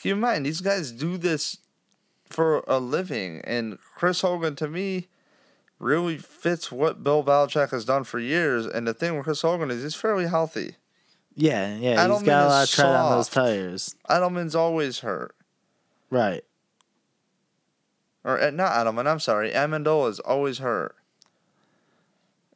Keep 0.00 0.14
in 0.14 0.20
mind, 0.20 0.46
these 0.46 0.62
guys 0.62 0.90
do 0.90 1.18
this 1.18 1.58
for 2.24 2.64
a 2.66 2.78
living, 2.78 3.42
and 3.44 3.78
Chris 3.94 4.22
Hogan, 4.22 4.56
to 4.56 4.68
me, 4.68 5.08
really 5.78 6.16
fits 6.16 6.72
what 6.72 7.04
Bill 7.04 7.22
Belichick 7.22 7.70
has 7.70 7.84
done 7.84 8.04
for 8.04 8.18
years. 8.18 8.66
And 8.66 8.88
the 8.88 8.94
thing 8.94 9.16
with 9.16 9.24
Chris 9.24 9.42
Hogan 9.42 9.70
is 9.70 9.82
he's 9.82 9.94
fairly 9.94 10.26
healthy. 10.26 10.76
Yeah, 11.34 11.76
yeah, 11.76 11.90
he's 11.90 11.98
Edelman 11.98 12.24
got 12.24 12.46
a 12.46 12.48
lot 12.48 12.62
of 12.64 12.70
tread 12.70 12.86
on 12.86 13.10
those 13.12 13.28
tires. 13.28 13.96
Edelman's 14.08 14.54
always 14.54 15.00
hurt. 15.00 15.34
Right. 16.10 16.44
Or 18.24 18.40
uh, 18.40 18.50
not 18.50 18.72
Edelman, 18.72 19.06
I'm 19.06 19.20
sorry. 19.20 19.50
Amendola 19.50 20.10
is 20.10 20.20
always 20.20 20.58
hurt. 20.58 20.96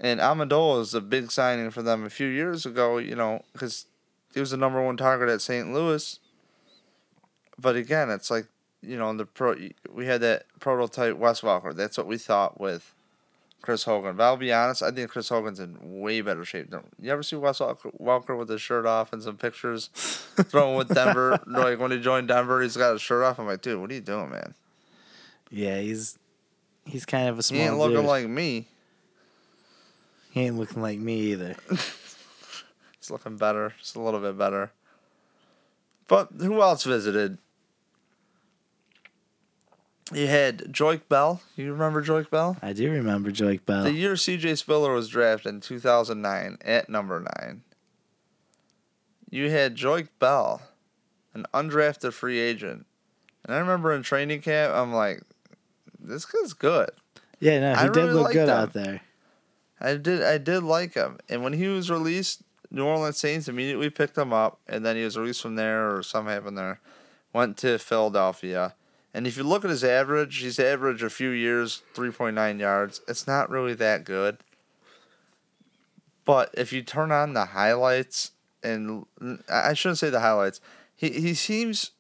And 0.01 0.21
Amendola 0.21 0.81
is 0.81 0.95
a 0.95 1.01
big 1.01 1.31
signing 1.31 1.71
for 1.71 1.83
them 1.83 2.05
a 2.05 2.11
few 2.11 2.27
years 2.27 2.67
ago, 2.67 2.99
you 2.99 3.15
know, 3.15 3.43
because 3.53 3.87
he 4.35 4.41
was 4.41 4.51
the 4.51 4.57
number 4.57 4.83
one 4.85 4.97
target 4.97 5.29
at 5.29 5.41
St. 5.41 5.73
Louis. 5.73 6.19
But 7.59 7.77
again, 7.77 8.11
it's 8.11 8.31
like, 8.31 8.47
you 8.83 8.99
know, 8.99 9.15
the 9.17 9.25
pro 9.25 9.55
we 9.93 10.07
had 10.07 10.21
that 10.23 10.47
prototype 10.61 11.17
Wes 11.17 11.41
Welker. 11.43 11.75
That's 11.75 11.97
what 11.97 12.07
we 12.09 12.19
thought 12.19 12.61
with 12.61 12.93
Chris 13.63 13.85
Hogan. 13.85 14.17
But 14.17 14.25
I'll 14.25 14.37
be 14.37 14.53
honest, 14.53 14.83
I 14.83 14.91
think 14.91 15.11
Chris 15.11 15.29
Hogan's 15.29 15.61
in 15.61 15.79
way 16.01 16.21
better 16.21 16.45
shape. 16.45 16.75
You 17.01 17.13
ever 17.13 17.23
see 17.23 17.37
Wes 17.37 17.61
Welker 17.61 17.99
Welker 17.99 18.37
with 18.37 18.49
his 18.49 18.61
shirt 18.61 18.85
off 18.85 19.13
and 19.13 19.23
some 19.23 19.37
pictures 19.37 19.89
throwing 19.95 20.77
with 20.77 20.89
Denver? 20.93 21.41
like 21.47 21.79
when 21.79 21.93
he 21.93 22.01
joined 22.01 22.29
Denver, 22.29 22.61
he's 22.61 22.77
got 22.77 22.93
his 22.93 23.01
shirt 23.01 23.23
off. 23.23 23.39
I'm 23.39 23.47
like, 23.47 23.63
dude, 23.63 23.81
what 23.81 23.91
are 23.91 23.95
you 23.95 24.01
doing, 24.01 24.31
man? 24.31 24.55
Yeah, 25.51 25.79
he's 25.79 26.19
he's 26.85 27.07
kind 27.07 27.29
of 27.29 27.39
a 27.39 27.43
small 27.43 27.61
He 27.61 27.67
ain't 27.67 27.79
looking 27.79 27.97
dude. 27.99 28.05
like 28.07 28.29
me. 28.29 28.67
He 30.35 30.41
ain't 30.41 30.59
looking 30.59 30.83
like 30.83 30.99
me 30.99 31.17
either. 31.33 31.55
It's 32.99 33.11
looking 33.11 33.37
better, 33.37 33.75
It's 33.81 33.95
a 33.95 34.01
little 34.01 34.19
bit 34.19 34.39
better. 34.39 34.73
But 36.09 36.31
who 36.41 36.63
else 36.63 36.85
visited? 36.85 37.37
You 40.11 40.27
had 40.27 40.73
Joique 40.73 41.07
Bell. 41.11 41.43
You 41.55 41.71
remember 41.73 42.03
Joique 42.03 42.31
Bell? 42.31 42.57
I 42.63 42.73
do 42.73 42.91
remember 42.91 43.31
Joique 43.31 43.67
Bell. 43.67 43.85
The 43.85 43.93
year 43.93 44.17
C.J. 44.17 44.55
Spiller 44.55 44.91
was 44.95 45.09
drafted 45.11 45.53
in 45.55 45.61
2009 45.61 46.57
at 46.65 46.89
number 46.89 47.21
nine. 47.39 47.63
You 49.29 49.51
had 49.51 49.77
Joique 49.77 50.09
Bell, 50.19 50.63
an 51.35 51.45
undrafted 51.53 52.15
free 52.15 52.39
agent. 52.41 52.87
And 53.45 53.55
I 53.55 53.59
remember 53.59 53.93
in 53.93 54.03
training 54.03 54.41
camp, 54.41 54.73
I'm 54.75 54.95
like, 54.95 55.21
this 56.01 56.25
kid's 56.25 56.55
good. 56.55 56.89
yeah, 57.39 57.61
no, 57.61 57.75
he 57.75 57.81
I 57.81 57.89
did 57.89 57.97
really 57.97 58.13
look 58.15 58.33
good 58.33 58.49
him. 58.49 58.55
out 58.55 58.73
there. 58.73 59.03
I 59.81 59.97
did 59.97 60.23
I 60.23 60.39
did 60.39 60.63
like 60.63 60.95
him. 60.95 61.19
And 61.29 61.43
when 61.43 61.53
he 61.53 61.67
was 61.69 61.91
released, 61.91 62.43
New 62.71 62.85
Orleans 62.85 63.19
Saints 63.19 63.49
immediately 63.49 63.91
picked 63.91 64.17
him 64.17 64.33
up 64.33 64.59
and 64.67 64.85
then 64.85 64.97
he 64.97 65.05
was 65.05 65.17
released 65.17 65.43
from 65.43 65.57
there 65.57 65.95
or 65.95 66.03
something 66.03 66.33
happened 66.33 66.59
there. 66.59 66.81
Went 67.33 67.57
to 67.59 67.79
Philadelphia. 67.79 68.75
And 69.13 69.27
if 69.27 69.37
you 69.37 69.45
look 69.45 69.65
at 69.65 69.71
his 69.71 69.85
average, 69.85 70.39
he's 70.39 70.59
averaged 70.59 71.03
a 71.03 71.11
few 71.11 71.31
years, 71.31 71.83
three 71.95 72.11
point 72.11 72.35
nine 72.35 72.59
yards. 72.59 73.01
It's 73.07 73.27
not 73.27 73.51
really 73.51 73.75
that 73.75 74.05
good. 74.05 74.39
But 76.25 76.51
if 76.55 76.73
you 76.73 76.83
turn 76.83 77.13
on 77.13 77.35
the 77.35 77.47
highlights 77.47 78.33
and 78.65 79.05
I 79.49 79.75
shouldn't 79.75 79.99
say 79.99 80.11
the 80.11 80.21
highlights. 80.21 80.61
He 80.97 81.11
he 81.11 81.35
seems 81.35 81.91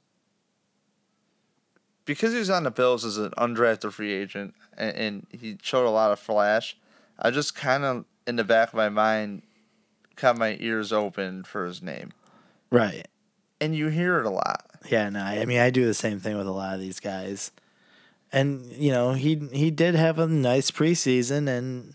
because 2.05 2.33
he 2.33 2.39
was 2.39 2.51
on 2.51 2.65
the 2.65 2.71
Bills 2.71 3.05
as 3.05 3.19
an 3.19 3.31
undrafted 3.33 3.93
free 3.93 4.13
agent 4.13 4.55
and, 4.77 4.97
and 4.97 5.27
he 5.31 5.59
showed 5.63 5.87
a 5.87 5.91
lot 5.91 6.11
of 6.11 6.19
flash. 6.19 6.77
I 7.19 7.31
just 7.31 7.55
kind 7.55 7.85
of 7.85 8.05
in 8.27 8.37
the 8.37 8.45
back 8.45 8.69
of 8.69 8.75
my 8.75 8.89
mind 8.89 9.43
kept 10.17 10.39
my 10.39 10.57
ears 10.61 10.93
open 10.93 11.43
for 11.45 11.65
his 11.67 11.83
name, 11.83 12.13
Right. 12.71 13.07
and 13.61 13.75
you 13.75 13.89
hear 13.89 14.19
it 14.21 14.27
a 14.27 14.31
lot. 14.31 14.65
Yeah, 14.91 15.09
no, 15.11 15.21
I 15.21 15.45
mean 15.45 15.59
I 15.59 15.71
do 15.71 15.85
the 15.87 15.95
same 15.95 16.21
thing 16.21 16.37
with 16.37 16.47
a 16.47 16.53
lot 16.53 16.75
of 16.75 16.81
these 16.81 17.01
guys. 17.01 17.51
And 18.33 18.67
you 18.73 18.91
know, 18.91 19.13
he 19.13 19.37
he 19.53 19.71
did 19.71 19.95
have 19.95 20.19
a 20.19 20.27
nice 20.27 20.71
preseason 20.71 21.49
and 21.49 21.95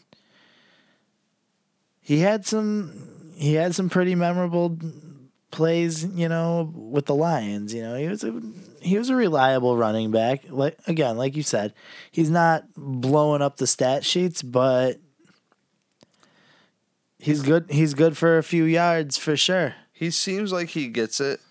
he 2.02 2.20
had 2.20 2.46
some 2.46 3.34
he 3.36 3.54
had 3.54 3.76
some 3.76 3.90
pretty 3.90 4.16
memorable 4.16 4.78
plays, 5.52 6.04
you 6.06 6.28
know, 6.30 6.72
with 6.76 7.06
the 7.06 7.16
Lions, 7.16 7.74
you 7.74 7.82
know. 7.82 7.96
He 7.96 8.08
was 8.08 8.24
a 8.24 8.42
he 8.82 8.98
was 8.98 9.10
a 9.10 9.16
reliable 9.16 9.78
running 9.78 10.12
back. 10.12 10.42
Like 10.50 10.78
again, 10.88 11.18
like 11.18 11.36
you 11.36 11.44
said, 11.44 11.74
he's 12.12 12.30
not 12.30 12.64
blowing 12.76 13.42
up 13.42 13.58
the 13.58 13.68
stat 13.68 14.06
sheets, 14.06 14.42
but 14.42 14.98
he's 17.20 17.42
good 17.42 17.66
he's 17.70 17.94
good 17.94 18.18
for 18.18 18.38
a 18.38 18.44
few 18.44 18.64
yards 18.64 19.18
for 19.18 19.38
sure. 19.38 19.76
He 19.92 20.12
seems 20.12 20.52
like 20.52 20.70
he 20.70 20.88
gets 20.88 21.20
it, 21.20 21.42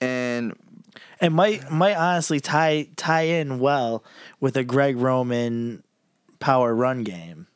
and 0.00 0.54
It 1.20 1.30
might 1.30 1.70
might 1.70 1.94
honestly 1.96 2.40
tie 2.40 2.88
tie 2.96 3.22
in 3.22 3.60
well 3.60 4.04
with 4.40 4.56
a 4.56 4.64
Greg 4.64 4.96
Roman 4.96 5.82
power 6.40 6.74
run 6.74 7.04
game. 7.04 7.46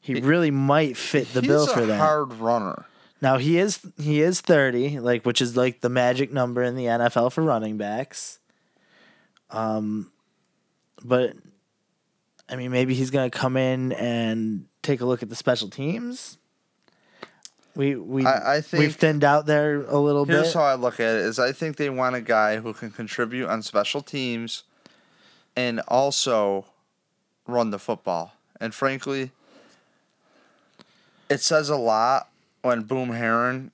He 0.00 0.14
really 0.14 0.50
might 0.50 0.96
fit 0.96 1.32
the 1.34 1.42
bill 1.42 1.66
for 1.66 1.84
that. 1.84 1.98
hard 1.98 2.32
runner. 2.34 2.86
now 3.20 3.36
he 3.36 3.58
is 3.58 3.80
he 3.98 4.22
is 4.22 4.40
thirty, 4.40 4.98
like 4.98 5.26
which 5.26 5.42
is 5.42 5.56
like 5.56 5.80
the 5.82 5.90
magic 5.90 6.32
number 6.32 6.62
in 6.62 6.74
the 6.76 6.86
NFL 6.86 7.32
for 7.32 7.42
running 7.42 7.76
backs. 7.76 8.38
Um, 9.50 10.10
but 11.04 11.34
I 12.48 12.56
mean, 12.56 12.70
maybe 12.70 12.94
he's 12.94 13.10
gonna 13.10 13.30
come 13.30 13.56
in 13.56 13.92
and 13.92 14.66
take 14.82 15.00
a 15.00 15.04
look 15.04 15.22
at 15.22 15.28
the 15.28 15.36
special 15.36 15.68
teams. 15.68 16.38
We 17.80 17.94
we 17.94 18.26
I- 18.26 18.56
I 18.56 18.60
think- 18.60 18.80
we've 18.82 18.94
thinned 18.94 19.24
out 19.24 19.46
there 19.46 19.76
a 19.86 19.98
little 19.98 20.26
Here's 20.26 20.36
bit. 20.38 20.42
Here's 20.42 20.54
how 20.54 20.64
I 20.64 20.74
look 20.74 21.00
at 21.00 21.14
it: 21.16 21.22
is 21.22 21.38
I 21.38 21.50
think 21.52 21.78
they 21.78 21.88
want 21.88 22.14
a 22.14 22.20
guy 22.20 22.58
who 22.58 22.74
can 22.74 22.90
contribute 22.90 23.48
on 23.48 23.62
special 23.62 24.02
teams, 24.02 24.64
and 25.56 25.80
also 25.88 26.66
run 27.46 27.70
the 27.70 27.78
football. 27.78 28.34
And 28.60 28.74
frankly, 28.74 29.30
it 31.30 31.40
says 31.40 31.70
a 31.70 31.76
lot 31.76 32.28
when 32.60 32.82
Boom 32.82 33.12
Herron 33.12 33.70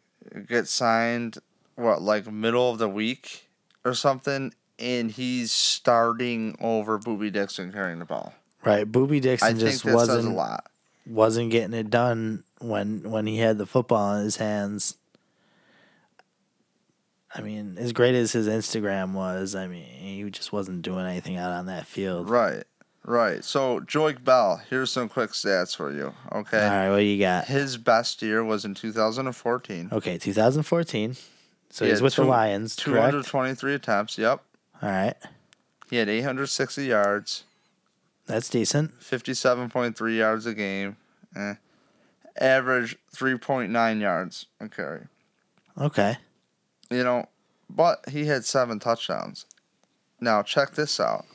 gets 0.49 0.71
signed. 0.71 1.39
What 1.75 2.01
like 2.01 2.31
middle 2.31 2.71
of 2.71 2.79
the 2.79 2.89
week 2.89 3.49
or 3.85 3.93
something, 3.93 4.55
and 4.79 5.11
he's 5.11 5.51
starting 5.51 6.57
over 6.61 6.97
Boobie 6.97 7.33
Dixon 7.33 7.73
carrying 7.73 7.99
the 7.99 8.05
ball. 8.07 8.35
right, 8.65 8.91
Boobie 8.91 9.17
I 9.17 9.21
Dixon 9.21 9.49
think 9.59 9.61
just 9.83 9.83
says 9.83 10.09
a 10.25 10.31
lot. 10.31 10.71
Wasn't 11.07 11.51
getting 11.51 11.75
it 11.75 11.89
done 11.91 12.43
when 12.61 13.09
when 13.11 13.27
he 13.27 13.39
had 13.39 13.59
the 13.59 13.67
football 13.67 14.17
in 14.17 14.25
his 14.25 14.37
hands. 14.37 14.97
I 17.35 17.43
mean, 17.43 17.77
as 17.79 17.93
great 17.93 18.15
as 18.15 18.33
his 18.33 18.49
Instagram 18.49 19.13
was, 19.13 19.55
I 19.55 19.67
mean, 19.67 19.85
he 19.85 20.29
just 20.31 20.53
wasn't 20.53 20.83
doing 20.83 21.05
anything 21.07 21.37
out 21.37 21.53
on 21.53 21.67
that 21.67 21.87
field. 21.87 22.31
Right, 22.31 22.65
right. 23.05 23.45
So 23.45 23.81
Joique 23.81 24.25
Bell, 24.25 24.63
here's 24.71 24.91
some 24.91 25.09
quick 25.09 25.33
stats 25.33 25.77
for 25.77 25.93
you. 25.93 26.15
Okay. 26.33 26.63
All 26.65 26.71
right, 26.71 26.91
what 26.91 26.99
do 26.99 27.03
you 27.05 27.19
got? 27.21 27.45
His 27.47 27.77
best 27.77 28.23
year 28.23 28.43
was 28.43 28.65
in 28.65 28.75
2014. 28.75 29.91
Okay, 29.93 30.17
2014. 30.19 31.17
So 31.69 31.85
He 31.85 31.91
he's 31.91 32.01
with 32.01 32.15
two- 32.15 32.23
the 32.23 32.29
Lions, 32.29 32.75
correct? 32.77 33.11
223 33.11 33.75
attempts. 33.75 34.17
Yep. 34.17 34.41
All 34.83 34.89
right, 34.89 35.15
He 35.91 35.97
had 35.97 36.09
860 36.09 36.85
yards, 36.87 37.45
that's 38.27 38.49
decent. 38.49 38.99
57.3 39.01 40.17
yards 40.17 40.47
a 40.47 40.55
game. 40.55 40.97
Eh. 41.35 41.55
Average 42.39 42.97
3.9 43.15 44.01
yards 44.01 44.47
a 44.61 44.69
carry. 44.69 45.03
Okay, 45.79 46.17
You 46.91 47.05
know, 47.05 47.29
but 47.69 48.09
he 48.09 48.27
had 48.27 48.45
seven 48.45 48.79
touchdowns. 48.79 49.45
Now, 50.21 50.43
check 50.43 50.73
this 50.73 50.99
out. 50.99 51.27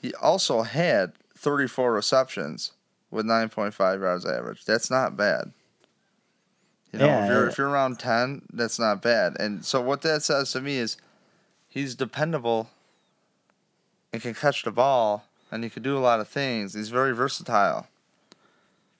He 0.00 0.14
also 0.14 0.62
had 0.62 1.12
34 1.36 1.92
receptions 1.92 2.72
with 3.10 3.26
9.5 3.26 4.00
yards 4.00 4.24
average. 4.24 4.64
That's 4.64 4.90
not 4.90 5.16
bad. 5.16 5.52
You 6.92 7.00
know, 7.00 7.06
Yeah, 7.06 7.24
if 7.24 7.30
you're 7.30 7.48
if 7.48 7.58
you're 7.58 7.68
around 7.68 7.98
10, 7.98 8.42
that's 8.52 8.78
not 8.78 9.02
bad. 9.02 9.36
And 9.40 9.64
so 9.64 9.80
what 9.80 10.02
that 10.02 10.22
says 10.22 10.52
to 10.52 10.60
me 10.60 10.76
is 10.76 10.96
he's 11.68 11.94
dependable 11.94 12.70
and 14.12 14.22
can 14.22 14.34
catch 14.34 14.62
the 14.62 14.70
ball 14.70 15.24
and 15.50 15.64
he 15.64 15.70
could 15.70 15.82
do 15.82 15.96
a 15.96 16.00
lot 16.00 16.20
of 16.20 16.28
things. 16.28 16.74
He's 16.74 16.90
very 16.90 17.14
versatile. 17.14 17.86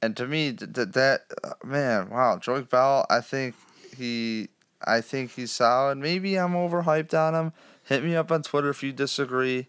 And 0.02 0.16
to 0.16 0.26
me, 0.26 0.52
th- 0.52 0.72
th- 0.72 0.88
that 0.88 1.22
uh, 1.44 1.52
man, 1.64 2.10
wow, 2.10 2.36
Joique 2.36 2.70
Bell, 2.70 3.06
I 3.10 3.20
think 3.20 3.54
he, 3.96 4.48
I 4.84 5.00
think 5.00 5.32
he's 5.32 5.52
solid. 5.52 5.98
Maybe 5.98 6.36
I'm 6.36 6.52
overhyped 6.52 7.14
on 7.14 7.34
him. 7.34 7.52
Hit 7.84 8.02
me 8.04 8.16
up 8.16 8.32
on 8.32 8.42
Twitter 8.42 8.70
if 8.70 8.82
you 8.82 8.92
disagree. 8.92 9.66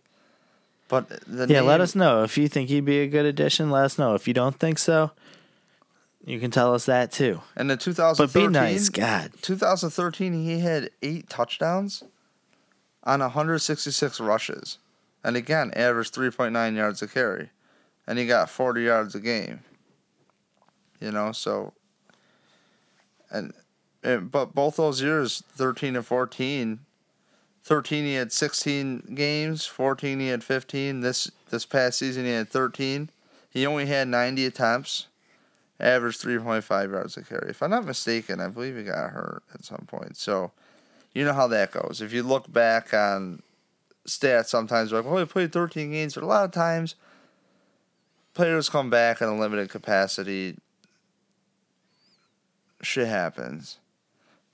But 0.87 1.09
the 1.25 1.47
yeah. 1.47 1.61
Let 1.61 1.81
us 1.81 1.95
know 1.95 2.23
if 2.23 2.37
you 2.37 2.47
think 2.47 2.69
he'd 2.69 2.85
be 2.85 2.99
a 2.99 3.07
good 3.07 3.25
addition. 3.25 3.71
Let 3.71 3.85
us 3.85 3.97
know 3.97 4.13
if 4.13 4.27
you 4.27 4.33
don't 4.33 4.57
think 4.57 4.77
so. 4.77 5.11
You 6.25 6.39
can 6.39 6.51
tell 6.51 6.73
us 6.73 6.85
that 6.85 7.11
too. 7.11 7.41
And 7.55 7.71
in 7.71 7.77
But 7.77 8.33
be 8.33 8.47
nice, 8.47 8.89
God. 8.89 9.31
2013, 9.41 10.33
he 10.33 10.59
had 10.59 10.91
eight 11.01 11.29
touchdowns 11.29 12.03
on 13.03 13.21
166 13.21 14.19
rushes. 14.19 14.77
And 15.23 15.35
again, 15.35 15.71
averaged 15.75 16.13
3.9 16.13 16.75
yards 16.75 17.01
a 17.01 17.07
carry. 17.07 17.49
And 18.07 18.17
he 18.17 18.25
got 18.25 18.49
40 18.49 18.81
yards 18.81 19.15
a 19.15 19.19
game. 19.19 19.61
You 20.99 21.11
know, 21.11 21.31
so. 21.31 21.73
And, 23.29 23.53
and 24.03 24.31
But 24.31 24.53
both 24.55 24.77
those 24.77 25.01
years, 25.01 25.43
13 25.55 25.95
and 25.95 26.05
14, 26.05 26.79
13 27.63 28.05
he 28.05 28.13
had 28.15 28.31
16 28.31 29.13
games, 29.13 29.65
14 29.65 30.19
he 30.19 30.27
had 30.27 30.43
15. 30.43 31.01
This 31.01 31.31
this 31.49 31.65
past 31.65 31.99
season 31.99 32.25
he 32.25 32.31
had 32.31 32.49
13. 32.49 33.09
He 33.49 33.65
only 33.65 33.85
had 33.85 34.07
90 34.07 34.45
attempts 34.45 35.07
averaged 35.81 36.23
3.5 36.23 36.91
yards 36.91 37.17
a 37.17 37.23
carry. 37.23 37.49
If 37.49 37.61
I'm 37.61 37.71
not 37.71 37.85
mistaken, 37.85 38.39
I 38.39 38.47
believe 38.47 38.77
he 38.77 38.83
got 38.83 39.11
hurt 39.11 39.43
at 39.53 39.65
some 39.65 39.85
point. 39.87 40.15
So, 40.15 40.51
you 41.13 41.25
know 41.25 41.33
how 41.33 41.47
that 41.47 41.71
goes. 41.71 42.01
If 42.01 42.13
you 42.13 42.23
look 42.23 42.51
back 42.51 42.93
on 42.93 43.41
stats, 44.07 44.47
sometimes 44.47 44.91
like, 44.91 45.05
well, 45.05 45.17
he 45.17 45.25
played 45.25 45.51
13 45.51 45.91
games, 45.91 46.15
but 46.15 46.23
a 46.23 46.27
lot 46.27 46.45
of 46.45 46.51
times 46.51 46.95
players 48.33 48.69
come 48.69 48.89
back 48.89 49.21
in 49.21 49.27
a 49.27 49.37
limited 49.37 49.69
capacity. 49.69 50.57
Shit 52.81 53.07
happens. 53.07 53.77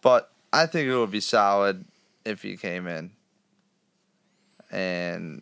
But 0.01 0.31
I 0.51 0.65
think 0.65 0.87
it 0.87 0.97
would 0.97 1.11
be 1.11 1.19
solid 1.19 1.85
if 2.25 2.41
he 2.41 2.57
came 2.57 2.87
in. 2.87 3.11
And 4.69 5.41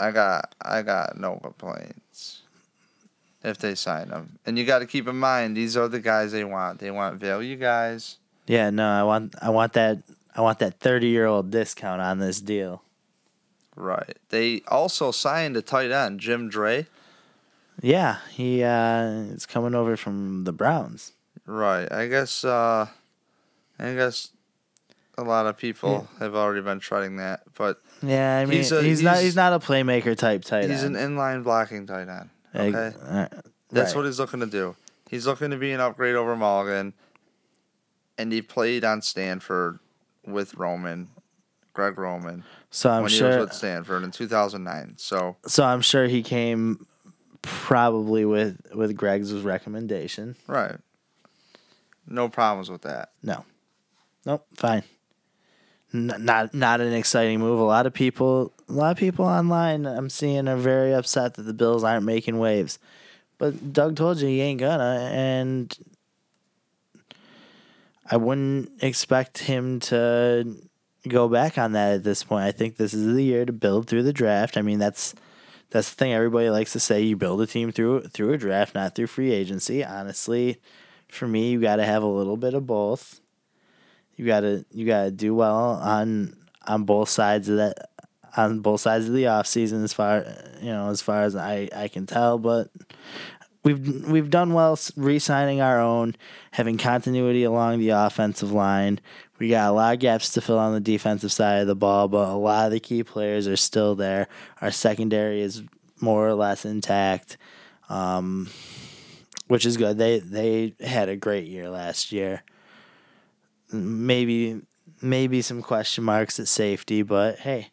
I 0.00 0.10
got 0.10 0.54
I 0.60 0.82
got 0.82 1.18
no 1.18 1.36
complaints 1.36 2.42
if 3.44 3.58
they 3.58 3.74
sign 3.74 4.08
him. 4.08 4.38
And 4.46 4.58
you 4.58 4.64
got 4.64 4.78
to 4.78 4.86
keep 4.86 5.06
in 5.06 5.16
mind 5.16 5.56
these 5.56 5.76
are 5.76 5.88
the 5.88 6.00
guys 6.00 6.32
they 6.32 6.44
want. 6.44 6.78
They 6.78 6.90
want 6.90 7.20
value 7.20 7.56
guys. 7.56 8.16
Yeah, 8.46 8.70
no, 8.70 8.88
I 8.88 9.02
want 9.02 9.34
I 9.40 9.50
want 9.50 9.74
that 9.74 10.02
I 10.34 10.40
want 10.40 10.60
that 10.60 10.80
thirty 10.80 11.08
year 11.08 11.26
old 11.26 11.50
discount 11.50 12.00
on 12.00 12.18
this 12.18 12.40
deal. 12.40 12.82
Right. 13.76 14.18
They 14.28 14.62
also 14.68 15.10
signed 15.12 15.56
a 15.56 15.62
tight 15.62 15.90
end, 15.90 16.20
Jim 16.20 16.48
Dray. 16.48 16.86
Yeah, 17.80 18.18
he 18.30 18.62
uh 18.62 19.02
is 19.32 19.46
coming 19.46 19.74
over 19.74 19.96
from 19.96 20.44
the 20.44 20.52
Browns. 20.52 21.12
Right. 21.46 21.90
I 21.90 22.06
guess 22.08 22.44
uh 22.44 22.86
I 23.78 23.94
guess 23.94 24.30
a 25.18 25.22
lot 25.24 25.46
of 25.46 25.56
people 25.56 26.06
have 26.18 26.34
already 26.34 26.60
been 26.62 26.80
trying 26.80 27.16
that, 27.16 27.42
but 27.56 27.80
Yeah, 28.02 28.38
I 28.38 28.44
mean 28.44 28.58
He's 28.58 28.70
he's, 28.70 29.00
a- 29.00 29.04
not 29.04 29.12
he's- 29.14 29.24
he's 29.24 29.36
not 29.36 29.52
a 29.52 29.58
playmaker 29.58 30.16
type 30.16 30.44
tight 30.44 30.64
end. 30.64 30.72
he's 30.72 30.82
an 30.82 30.94
inline 30.94 31.42
blocking 31.42 31.86
tight 31.86 32.08
end. 32.08 32.28
Okay. 32.54 32.96
uh, 33.02 33.26
That's 33.70 33.92
right. 33.92 33.96
what 33.96 34.04
he's 34.06 34.18
looking 34.20 34.40
to 34.40 34.46
do. 34.46 34.76
He's 35.08 35.26
looking 35.26 35.50
to 35.50 35.56
be 35.56 35.72
an 35.72 35.80
upgrade 35.80 36.14
over 36.14 36.36
Mulligan. 36.36 36.92
And 38.18 38.30
he 38.30 38.42
played 38.42 38.84
on 38.84 39.00
Stanford 39.00 39.78
with 40.26 40.54
Roman, 40.54 41.08
Greg 41.72 41.98
Roman, 41.98 42.44
So 42.72 42.90
I'm 42.90 43.02
when 43.02 43.12
he 43.12 43.18
sure 43.18 43.28
was 43.28 43.36
with 43.38 43.52
Stanford 43.52 44.02
in 44.02 44.10
2009. 44.10 44.94
So, 44.96 45.36
so 45.46 45.62
I'm 45.62 45.82
sure 45.82 46.06
he 46.06 46.22
came 46.22 46.86
probably 47.42 48.24
with 48.24 48.60
with 48.74 48.96
Greg's 48.96 49.32
recommendation. 49.34 50.36
right. 50.46 50.76
No 52.08 52.28
problems 52.28 52.68
with 52.68 52.82
that. 52.82 53.10
No. 53.22 53.44
Nope, 54.26 54.44
fine. 54.54 54.82
N- 55.94 56.14
not 56.18 56.54
not 56.54 56.80
an 56.80 56.94
exciting 56.94 57.38
move. 57.38 57.60
A 57.60 57.64
lot 57.64 57.86
of 57.86 57.92
people, 57.92 58.52
a 58.68 58.72
lot 58.72 58.90
of 58.90 58.96
people 58.96 59.24
online, 59.26 59.86
I'm 59.86 60.10
seeing 60.10 60.48
are 60.48 60.56
very 60.56 60.94
upset 60.94 61.34
that 61.34 61.42
the 61.42 61.52
Bills 61.52 61.84
aren't 61.84 62.04
making 62.04 62.38
waves. 62.38 62.78
But 63.38 63.72
Doug 63.72 63.96
told 63.96 64.18
you 64.18 64.28
he 64.28 64.40
ain't 64.40 64.60
gonna, 64.60 65.10
and 65.12 65.76
I 68.10 68.16
wouldn't 68.16 68.82
expect 68.82 69.38
him 69.38 69.78
to 69.80 70.56
go 71.08 71.28
back 71.28 71.58
on 71.58 71.72
that 71.72 71.94
at 71.94 72.04
this 72.04 72.24
point. 72.24 72.44
I 72.44 72.52
think 72.52 72.76
this 72.76 72.94
is 72.94 73.14
the 73.14 73.24
year 73.24 73.44
to 73.44 73.52
build 73.52 73.88
through 73.88 74.04
the 74.04 74.12
draft. 74.12 74.56
I 74.56 74.62
mean, 74.62 74.78
that's 74.78 75.14
that's 75.70 75.90
the 75.90 75.96
thing 75.96 76.12
everybody 76.12 76.50
likes 76.50 76.72
to 76.72 76.80
say. 76.80 77.02
You 77.02 77.16
build 77.16 77.40
a 77.40 77.46
team 77.46 77.72
through 77.72 78.02
through 78.02 78.32
a 78.32 78.38
draft, 78.38 78.74
not 78.74 78.94
through 78.94 79.08
free 79.08 79.32
agency. 79.32 79.84
Honestly, 79.84 80.60
for 81.08 81.26
me, 81.26 81.50
you 81.50 81.60
got 81.60 81.76
to 81.76 81.84
have 81.84 82.02
a 82.02 82.06
little 82.06 82.36
bit 82.36 82.54
of 82.54 82.66
both. 82.66 83.20
You 84.16 84.26
gotta 84.26 84.64
you 84.70 84.86
gotta 84.86 85.10
do 85.10 85.34
well 85.34 85.80
on 85.82 86.36
on 86.66 86.84
both 86.84 87.08
sides 87.08 87.48
of 87.48 87.56
that 87.56 87.88
on 88.36 88.60
both 88.60 88.80
sides 88.80 89.08
of 89.08 89.14
the 89.14 89.26
off 89.26 89.46
season 89.46 89.82
as 89.82 89.92
far 89.92 90.24
you 90.60 90.70
know 90.70 90.90
as 90.90 91.02
far 91.02 91.22
as 91.22 91.34
I, 91.34 91.68
I 91.74 91.88
can 91.88 92.06
tell. 92.06 92.38
But 92.38 92.68
we've 93.64 94.08
we've 94.08 94.30
done 94.30 94.52
well 94.52 94.78
re-signing 94.96 95.60
our 95.60 95.80
own, 95.80 96.14
having 96.52 96.78
continuity 96.78 97.44
along 97.44 97.78
the 97.78 97.90
offensive 97.90 98.52
line. 98.52 99.00
We 99.42 99.48
got 99.48 99.70
a 99.70 99.72
lot 99.72 99.94
of 99.94 99.98
gaps 99.98 100.34
to 100.34 100.40
fill 100.40 100.60
on 100.60 100.72
the 100.72 100.78
defensive 100.78 101.32
side 101.32 101.62
of 101.62 101.66
the 101.66 101.74
ball, 101.74 102.06
but 102.06 102.28
a 102.28 102.34
lot 102.34 102.66
of 102.66 102.70
the 102.70 102.78
key 102.78 103.02
players 103.02 103.48
are 103.48 103.56
still 103.56 103.96
there. 103.96 104.28
Our 104.60 104.70
secondary 104.70 105.40
is 105.40 105.64
more 106.00 106.28
or 106.28 106.34
less 106.34 106.64
intact, 106.64 107.38
um, 107.88 108.48
which 109.48 109.66
is 109.66 109.76
good. 109.76 109.98
They 109.98 110.20
they 110.20 110.76
had 110.80 111.08
a 111.08 111.16
great 111.16 111.48
year 111.48 111.68
last 111.70 112.12
year. 112.12 112.44
Maybe 113.72 114.60
maybe 115.00 115.42
some 115.42 115.60
question 115.60 116.04
marks 116.04 116.38
at 116.38 116.46
safety, 116.46 117.02
but 117.02 117.40
hey, 117.40 117.72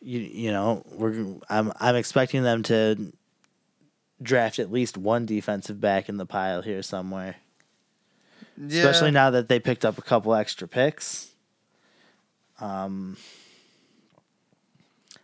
you 0.00 0.18
you 0.18 0.50
know 0.50 0.82
we're 0.86 1.36
I'm 1.48 1.72
I'm 1.78 1.94
expecting 1.94 2.42
them 2.42 2.64
to 2.64 3.12
draft 4.20 4.58
at 4.58 4.72
least 4.72 4.98
one 4.98 5.24
defensive 5.24 5.80
back 5.80 6.08
in 6.08 6.16
the 6.16 6.26
pile 6.26 6.62
here 6.62 6.82
somewhere. 6.82 7.36
Yeah. 8.58 8.80
Especially 8.80 9.10
now 9.10 9.30
that 9.30 9.48
they 9.48 9.60
picked 9.60 9.84
up 9.84 9.98
a 9.98 10.02
couple 10.02 10.34
extra 10.34 10.66
picks. 10.68 11.30
Um, 12.60 13.16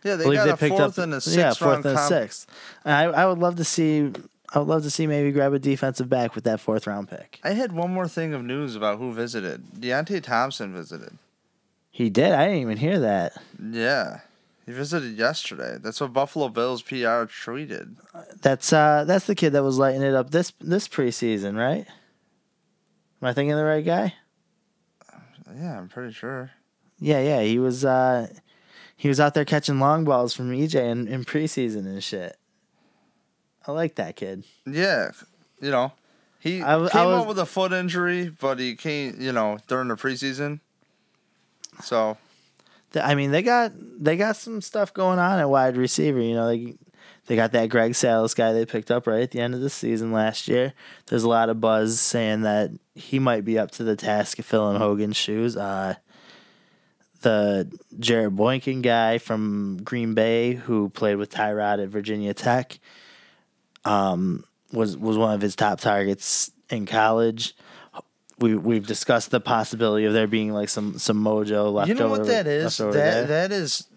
Yeah, 0.03 0.15
they 0.17 0.25
got 0.25 0.45
they 0.45 0.51
a 0.51 0.57
picked 0.57 0.77
fourth 0.77 0.97
up 0.99 1.03
and 1.03 1.13
a 1.13 1.21
sixth 1.21 1.37
yeah 1.37 1.53
fourth 1.53 1.61
round 1.73 1.85
and 1.85 1.97
comp. 1.97 2.09
sixth. 2.09 2.47
And 2.85 2.93
I 2.93 3.03
I 3.23 3.25
would 3.25 3.39
love 3.39 3.55
to 3.55 3.63
see 3.63 4.11
I 4.53 4.59
would 4.59 4.67
love 4.67 4.83
to 4.83 4.91
see 4.91 5.07
maybe 5.07 5.31
grab 5.31 5.53
a 5.53 5.59
defensive 5.59 6.09
back 6.09 6.35
with 6.35 6.43
that 6.43 6.59
fourth 6.59 6.85
round 6.85 7.09
pick. 7.09 7.39
I 7.43 7.51
had 7.53 7.71
one 7.71 7.91
more 7.93 8.07
thing 8.07 8.33
of 8.33 8.43
news 8.43 8.75
about 8.75 8.99
who 8.99 9.11
visited. 9.13 9.63
Deonte 9.79 10.21
Thompson 10.21 10.73
visited. 10.73 11.17
He 11.89 12.09
did. 12.09 12.31
I 12.33 12.45
didn't 12.45 12.61
even 12.61 12.77
hear 12.77 12.99
that. 12.99 13.33
Yeah. 13.61 14.19
He 14.65 14.71
visited 14.71 15.17
yesterday. 15.17 15.77
That's 15.81 15.99
what 15.99 16.13
Buffalo 16.13 16.49
Bills 16.49 16.81
PR 16.81 17.25
tweeted. 17.25 17.95
That's 18.41 18.71
uh 18.71 19.03
that's 19.07 19.25
the 19.25 19.35
kid 19.35 19.51
that 19.51 19.63
was 19.63 19.77
lighting 19.79 20.03
it 20.03 20.13
up 20.13 20.29
this 20.31 20.53
this 20.61 20.87
preseason, 20.87 21.57
right? 21.57 21.85
Am 23.23 23.27
I 23.27 23.33
thinking 23.33 23.55
the 23.55 23.63
right 23.63 23.85
guy? 23.85 24.13
Yeah, 25.55 25.77
I'm 25.77 25.87
pretty 25.87 26.11
sure. 26.11 26.51
Yeah, 26.99 27.21
yeah. 27.21 27.41
He 27.41 27.57
was 27.57 27.85
uh 27.85 28.27
he 28.97 29.07
was 29.07 29.21
out 29.21 29.33
there 29.33 29.45
catching 29.45 29.79
long 29.79 30.03
balls 30.03 30.33
from 30.33 30.51
EJ 30.51 30.75
in, 30.75 31.07
in 31.07 31.23
preseason 31.23 31.85
and 31.85 32.03
shit. 32.03 32.35
I 33.65 33.71
like 33.71 33.95
that 33.95 34.17
kid. 34.17 34.43
Yeah, 34.65 35.11
you 35.61 35.71
know, 35.71 35.93
he 36.41 36.61
I 36.61 36.71
w- 36.73 36.89
I 36.89 36.91
came 36.91 37.05
was- 37.05 37.21
up 37.21 37.27
with 37.29 37.39
a 37.39 37.45
foot 37.45 37.71
injury, 37.71 38.29
but 38.41 38.59
he 38.59 38.75
came, 38.75 39.15
you 39.21 39.31
know, 39.31 39.57
during 39.69 39.87
the 39.87 39.95
preseason. 39.95 40.59
So 41.81 42.17
I 42.93 43.15
mean, 43.15 43.31
they 43.31 43.41
got 43.41 43.71
they 44.03 44.17
got 44.17 44.35
some 44.35 44.59
stuff 44.59 44.93
going 44.93 45.19
on 45.19 45.39
at 45.39 45.49
wide 45.49 45.77
receiver. 45.77 46.19
You 46.19 46.33
know, 46.35 46.47
they 46.49 46.75
they 47.27 47.35
got 47.35 47.53
that 47.53 47.69
Greg 47.69 47.95
Salas 47.95 48.33
guy 48.33 48.51
they 48.51 48.65
picked 48.65 48.91
up 48.91 49.07
right 49.07 49.21
at 49.21 49.31
the 49.31 49.39
end 49.39 49.55
of 49.55 49.61
the 49.61 49.69
season 49.69 50.11
last 50.11 50.47
year. 50.47 50.73
There's 51.07 51.23
a 51.23 51.29
lot 51.29 51.49
of 51.49 51.61
buzz 51.61 51.99
saying 51.99 52.41
that 52.41 52.71
he 52.95 53.19
might 53.19 53.45
be 53.45 53.57
up 53.57 53.71
to 53.71 53.83
the 53.83 53.95
task 53.95 54.39
of 54.39 54.45
filling 54.45 54.77
Hogan's 54.77 55.15
shoes. 55.15 55.55
Uh, 55.55 55.95
the 57.21 57.71
Jarrett 57.99 58.35
Boykin 58.35 58.81
guy 58.81 59.17
from 59.17 59.79
Green 59.83 60.13
Bay 60.13 60.53
who 60.53 60.89
played 60.89 61.15
with 61.15 61.31
Tyrod 61.31 61.81
at 61.81 61.89
Virginia 61.89 62.33
Tech 62.33 62.79
um, 63.85 64.43
was 64.71 64.97
was 64.97 65.17
one 65.17 65.33
of 65.33 65.41
his 65.41 65.55
top 65.55 65.79
targets 65.79 66.51
in 66.69 66.85
college. 66.85 67.55
We 68.39 68.55
we've 68.55 68.85
discussed 68.85 69.31
the 69.31 69.39
possibility 69.39 70.05
of 70.05 70.13
there 70.13 70.27
being 70.27 70.51
like 70.51 70.67
some 70.67 70.99
some 70.99 71.23
mojo 71.23 71.71
left 71.71 71.87
you 71.87 71.95
know 71.95 72.09
what 72.09 72.27
that 72.27 72.47
is? 72.47 72.77
That 72.77 72.91
there. 72.91 73.25
that 73.25 73.51
is. 73.51 73.87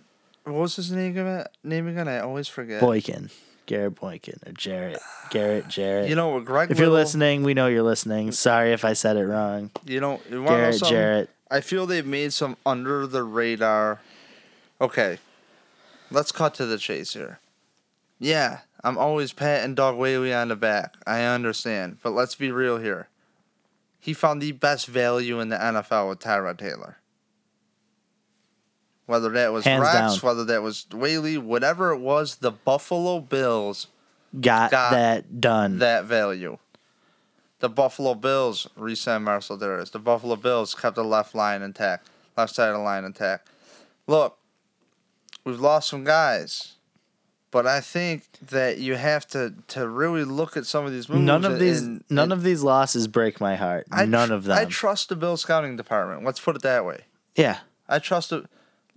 What 0.46 0.54
was 0.54 0.76
his 0.76 0.92
name 0.92 1.10
again? 1.10 1.44
Name 1.64 1.88
again? 1.88 2.06
I 2.06 2.20
always 2.20 2.46
forget. 2.46 2.80
Boykin, 2.80 3.30
Garrett 3.66 3.96
Boykin 3.96 4.38
or 4.46 4.52
Jarrett, 4.52 5.00
Garrett, 5.30 5.66
Jarrett. 5.68 6.08
You 6.08 6.14
know, 6.14 6.28
what 6.28 6.44
Greg. 6.44 6.70
if 6.70 6.78
you're 6.78 6.86
Little- 6.86 7.02
listening, 7.02 7.42
we 7.42 7.52
know 7.52 7.66
you're 7.66 7.82
listening. 7.82 8.30
Sorry 8.30 8.72
if 8.72 8.84
I 8.84 8.92
said 8.92 9.16
it 9.16 9.26
wrong. 9.26 9.70
you 9.84 9.98
know, 10.00 10.20
you 10.30 10.42
wanna 10.42 10.56
know 10.58 10.62
Garrett. 10.78 10.82
Jarrett. 10.84 11.30
I 11.50 11.60
feel 11.60 11.84
they've 11.86 12.06
made 12.06 12.32
some 12.32 12.56
under 12.64 13.06
the 13.08 13.24
radar. 13.24 14.00
Okay, 14.80 15.18
let's 16.12 16.30
cut 16.30 16.54
to 16.54 16.66
the 16.66 16.78
chase 16.78 17.14
here. 17.14 17.40
Yeah, 18.20 18.60
I'm 18.84 18.96
always 18.98 19.32
patting 19.32 19.74
Doug 19.74 19.96
Whaley 19.96 20.32
on 20.32 20.48
the 20.48 20.56
back. 20.56 20.94
I 21.08 21.22
understand, 21.24 21.98
but 22.04 22.10
let's 22.12 22.36
be 22.36 22.52
real 22.52 22.78
here. 22.78 23.08
He 23.98 24.12
found 24.12 24.40
the 24.40 24.52
best 24.52 24.86
value 24.86 25.40
in 25.40 25.48
the 25.48 25.56
NFL 25.60 26.08
with 26.08 26.20
Tyrod 26.20 26.58
Taylor. 26.58 26.98
Whether 29.06 29.28
that 29.30 29.52
was 29.52 29.64
Hands 29.64 29.82
Rex, 29.82 29.94
down. 29.94 30.16
whether 30.18 30.44
that 30.46 30.62
was 30.62 30.86
Whaley, 30.92 31.38
whatever 31.38 31.92
it 31.92 31.98
was, 32.00 32.36
the 32.36 32.50
Buffalo 32.50 33.20
Bills 33.20 33.86
Got, 34.40 34.70
Got 34.72 34.90
that 34.90 35.40
done. 35.40 35.78
that 35.78 36.04
value. 36.04 36.58
The 37.60 37.68
Buffalo 37.70 38.14
Bills 38.14 38.68
re-signed 38.76 39.24
Marcell 39.24 39.56
Dareus. 39.58 39.90
The 39.92 39.98
Buffalo 40.00 40.36
Bills 40.36 40.74
kept 40.74 40.96
the 40.96 41.04
left 41.04 41.34
line 41.34 41.62
intact, 41.62 42.08
left 42.36 42.54
side 42.54 42.68
of 42.68 42.74
the 42.74 42.82
line 42.82 43.04
intact. 43.04 43.48
Look, 44.06 44.36
we've 45.44 45.60
lost 45.60 45.88
some 45.88 46.04
guys, 46.04 46.74
but 47.50 47.66
I 47.66 47.80
think 47.80 48.24
that 48.50 48.78
you 48.78 48.96
have 48.96 49.26
to 49.28 49.54
to 49.68 49.88
really 49.88 50.24
look 50.24 50.56
at 50.56 50.66
some 50.66 50.84
of 50.84 50.92
these 50.92 51.08
moves. 51.08 51.22
None 51.22 51.44
of 51.46 51.58
these 51.58 51.80
and- 51.80 52.04
none 52.10 52.24
and 52.24 52.32
of 52.34 52.42
these 52.42 52.62
losses 52.62 53.06
break 53.08 53.40
my 53.40 53.54
heart. 53.56 53.86
I 53.90 54.04
None 54.04 54.28
tr- 54.28 54.34
of 54.34 54.44
them. 54.44 54.58
I 54.58 54.64
trust 54.66 55.08
the 55.08 55.16
Bill 55.16 55.36
scouting 55.38 55.76
department. 55.76 56.24
Let's 56.24 56.40
put 56.40 56.56
it 56.56 56.62
that 56.62 56.84
way. 56.84 57.02
yeah. 57.36 57.60
I 57.88 58.00
trust 58.00 58.32
it. 58.32 58.44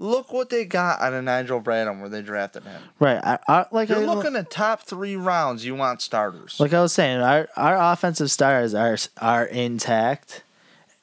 Look 0.01 0.31
what 0.31 0.49
they 0.49 0.63
got 0.63 1.01
out 1.01 1.11
of 1.11 1.25
Nigel 1.25 1.61
Bradham 1.61 1.99
where 1.99 2.07
they 2.07 2.21
drafted 2.21 2.63
him. 2.63 2.81
Right. 2.99 3.19
I, 3.21 3.37
I, 3.49 3.65
like 3.69 3.89
You're 3.89 3.97
I, 3.99 4.05
looking 4.05 4.37
at 4.37 4.49
top 4.49 4.83
three 4.83 5.17
rounds. 5.17 5.65
You 5.65 5.75
want 5.75 6.01
starters. 6.01 6.57
like 6.57 6.73
I 6.73 6.81
was 6.81 6.93
saying, 6.93 7.19
our 7.19 7.49
our 7.57 7.91
offensive 7.93 8.31
stars 8.31 8.73
are 8.73 8.97
are 9.21 9.45
intact, 9.45 10.43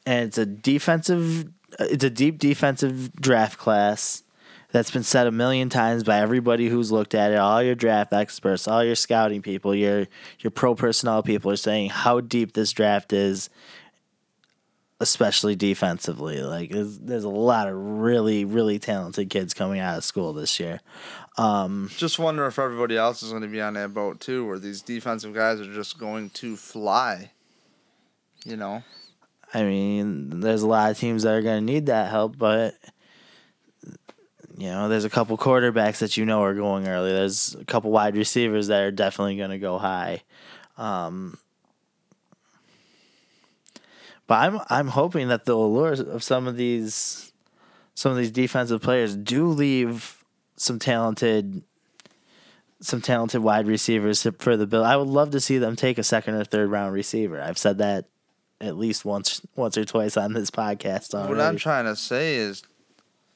and 0.07 0.27
it's 0.27 0.39
a 0.39 0.47
defensive. 0.47 1.53
It's 1.79 2.05
a 2.05 2.11
deep 2.11 2.39
defensive 2.39 3.15
draft 3.17 3.59
class 3.59 4.23
that's 4.73 4.91
been 4.91 5.03
said 5.03 5.27
a 5.27 5.33
million 5.33 5.69
times 5.69 6.03
by 6.03 6.19
everybody 6.21 6.69
who's 6.69 6.91
looked 6.91 7.15
at 7.15 7.33
it. 7.33 7.37
All 7.37 7.63
your 7.63 7.75
draft 7.75 8.15
experts, 8.15 8.67
all 8.67 8.83
your 8.83 8.95
scouting 8.95 9.43
people, 9.43 9.75
your 9.75 10.07
your 10.41 10.51
pro 10.51 10.75
personnel 10.75 11.23
people 11.23 11.51
are 11.51 11.57
saying 11.57 11.91
how 11.91 12.21
deep 12.21 12.55
this 12.55 12.73
draft 12.73 13.13
is, 13.13 13.51
especially 15.01 15.55
defensively. 15.57 16.43
Like 16.43 16.71
there's, 16.71 16.99
there's 16.99 17.25
a 17.25 17.29
lot 17.29 17.69
of 17.69 17.77
really 17.77 18.45
really 18.45 18.79
talented 18.79 19.31
kids 19.31 19.55
coming 19.55 19.81
out 19.81 19.99
of 19.99 20.05
school 20.05 20.33
this 20.33 20.59
year. 20.59 20.81
just 21.97 22.19
wonder 22.19 22.47
if 22.47 22.59
everybody 22.59 22.97
else 22.97 23.23
is 23.23 23.31
going 23.31 23.43
to 23.43 23.49
be 23.49 23.61
on 23.61 23.75
that 23.75 23.93
boat 23.93 24.21
too, 24.21 24.47
where 24.47 24.59
these 24.59 24.83
defensive 24.83 25.35
guys 25.35 25.61
are 25.61 25.73
just 25.73 25.99
going 25.99 26.31
to 26.31 26.57
fly. 26.57 27.33
You 28.45 28.57
know, 28.57 28.85
I 29.53 29.65
mean, 29.65 30.41
there's 30.41 30.63
a 30.63 30.69
lot 30.69 30.91
of 30.91 30.99
teams 30.99 31.25
that 31.25 31.35
are 31.35 31.43
going 31.43 31.67
to 31.67 31.73
need 31.73 31.87
that 31.87 32.11
help, 32.11 32.39
but 32.39 32.75
you 34.57 34.69
know, 34.69 34.89
there's 34.89 35.05
a 35.05 35.11
couple 35.11 35.37
quarterbacks 35.37 35.99
that 35.99 36.17
you 36.17 36.25
know 36.25 36.43
are 36.43 36.55
going 36.55 36.89
early. 36.89 37.11
There's 37.13 37.55
a 37.55 37.65
couple 37.65 37.91
wide 37.91 38.17
receivers 38.17 38.69
that 38.69 38.83
are 38.83 38.91
definitely 38.91 39.37
going 39.37 39.51
to 39.51 39.59
go 39.59 39.79
high. 39.79 40.23
Um, 40.79 41.39
but 44.27 44.35
I'm 44.37 44.61
I'm 44.69 44.89
hoping 44.89 45.29
that 45.29 45.45
the 45.45 45.55
allure 45.55 45.93
of 45.93 46.23
some 46.23 46.47
of 46.47 46.57
these 46.57 47.33
some 47.95 48.13
of 48.13 48.19
these 48.19 48.31
defensive 48.31 48.83
players 48.83 49.17
do 49.17 49.47
leave 49.47 50.25
some 50.57 50.79
talented 50.79 51.63
some 52.81 53.01
talented 53.01 53.43
wide 53.43 53.67
receivers 53.67 54.23
to- 54.23 54.33
for 54.33 54.57
the 54.57 54.67
bill. 54.67 54.85
I 54.85 54.97
would 54.97 55.09
love 55.09 55.31
to 55.31 55.41
see 55.41 55.59
them 55.59 55.77
take 55.77 55.97
a 55.99 56.03
second 56.03 56.35
or 56.35 56.45
third 56.45 56.71
round 56.71 56.93
receiver. 56.93 57.41
I've 57.41 57.57
said 57.59 57.79
that 57.79 58.05
at 58.61 58.77
least 58.77 59.05
once 59.05 59.41
once 59.55 59.77
or 59.79 59.85
twice 59.85 60.17
on 60.17 60.33
this 60.35 60.51
podcast 60.51 61.15
already. 61.15 61.35
what 61.35 61.41
I'm 61.41 61.57
trying 61.57 61.85
to 61.87 61.97
say 61.97 62.37
is, 62.37 62.63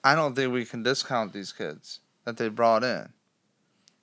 I 0.05 0.15
don't 0.15 0.35
think 0.35 0.53
we 0.53 0.65
can 0.65 0.83
discount 0.83 1.33
these 1.33 1.53
kids 1.53 2.01
that 2.25 2.37
they 2.37 2.49
brought 2.49 2.85
in. 2.85 3.09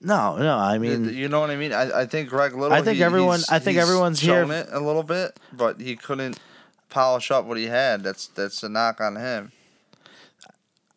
no, 0.01 0.37
no, 0.37 0.57
I 0.57 0.77
mean 0.79 1.09
you 1.13 1.27
know 1.27 1.39
what 1.39 1.49
I 1.49 1.55
mean? 1.55 1.73
I, 1.73 2.01
I 2.01 2.05
think 2.05 2.29
Greg 2.29 2.53
Little. 2.53 2.73
I 2.73 2.81
think 2.81 2.97
he- 2.97 3.03
everyone- 3.03 3.41
I 3.49 3.59
think 3.59 3.77
everyone's 3.77 4.19
here- 4.19 4.43
it 4.51 4.67
a 4.71 4.79
little 4.79 5.03
bit, 5.03 5.39
but 5.53 5.79
he 5.79 5.95
couldn't 5.95 6.39
polish 6.89 7.31
up 7.31 7.45
what 7.45 7.57
he 7.57 7.65
had. 7.65 8.03
That's 8.03 8.27
that's 8.27 8.63
a 8.63 8.69
knock 8.69 9.01
on 9.01 9.15
him. 9.15 9.51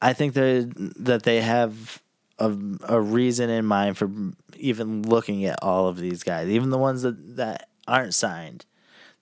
I 0.03 0.12
think 0.12 0.35
that 0.35 0.72
that 0.96 1.22
they 1.24 1.40
have 1.40 2.00
a, 2.38 2.57
a 2.88 3.00
reason 3.00 3.50
in 3.50 3.66
mind 3.66 3.98
for 3.98 4.11
even 4.57 5.03
looking 5.03 5.44
at 5.44 5.59
all 5.62 5.87
of 5.87 5.98
these 5.98 6.22
guys, 6.22 6.48
even 6.48 6.70
the 6.70 6.79
ones 6.79 7.03
that, 7.03 7.37
that 7.37 7.68
aren't 7.87 8.14
signed. 8.14 8.64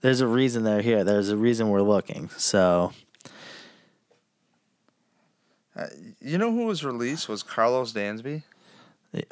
There's 0.01 0.21
a 0.21 0.27
reason 0.29 0.63
they're 0.63 0.83
here. 0.83 1.03
There's 1.03 1.29
a 1.29 1.37
reason 1.37 1.71
we're 1.71 1.83
looking. 1.83 2.31
So 2.37 2.93
uh, 5.75 5.87
You 6.21 6.39
know 6.39 6.53
who 6.53 6.67
was 6.67 6.85
released 6.85 7.29
was 7.29 7.43
Karlos 7.43 7.93
Dansby. 7.93 8.45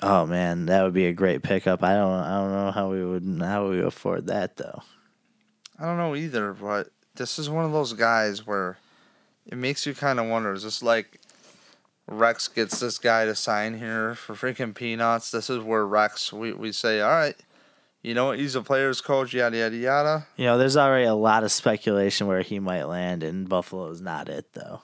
Oh 0.03 0.27
man, 0.27 0.67
that 0.67 0.83
would 0.83 0.95
be 0.95 1.07
a 1.07 1.13
great 1.13 1.43
pickup. 1.43 1.85
I 1.85 1.95
don't 1.95 2.13
I 2.13 2.41
don't 2.41 2.53
know 2.53 2.71
how 2.73 2.91
we 2.91 3.05
would 3.05 3.41
how 3.41 3.69
we 3.69 3.77
would 3.77 3.87
afford 3.87 4.27
that 4.27 4.57
though. 4.57 4.83
I 5.79 5.85
don't 5.85 5.99
know 5.99 6.17
either, 6.17 6.55
but 6.55 6.89
this 7.17 7.39
is 7.39 7.51
one 7.51 7.65
of 7.65 7.73
those 7.73 7.93
guys 7.93 8.47
where 8.47 8.79
it 9.47 9.57
makes 9.57 9.87
you 9.87 9.95
kind 9.95 10.21
of 10.21 10.27
wonder. 10.27 10.53
Is 10.53 10.63
this 10.63 10.83
like 10.83 11.21
Rex 12.07 12.49
gets 12.49 12.81
this 12.81 12.99
guy 12.99 13.25
to 13.25 13.35
sign 13.35 13.79
here 13.79 14.15
for 14.15 14.35
freaking 14.35 14.75
peanuts? 14.75 15.31
This 15.31 15.51
is 15.51 15.61
where 15.61 15.87
Rex 15.87 16.33
we, 16.33 16.53
we 16.53 16.73
say, 16.73 17.01
all 17.01 17.11
right, 17.11 17.37
you 18.03 18.15
know 18.15 18.27
what? 18.27 18.39
He's 18.39 18.55
a 18.55 18.63
player's 18.63 19.01
coach, 19.01 19.35
yada 19.35 19.57
yada 19.57 19.77
yada. 19.77 20.27
You 20.37 20.45
know, 20.47 20.59
there's 20.59 20.77
already 20.77 21.07
a 21.07 21.15
lot 21.15 21.45
of 21.45 21.51
speculation 21.51 22.27
where 22.27 22.43
he 22.43 22.61
might 22.61 22.85
land, 22.85 23.23
and 23.23 23.49
Buffalo 23.49 23.89
is 23.89 24.01
not 24.01 24.29
it 24.29 24.53
though. 24.53 24.83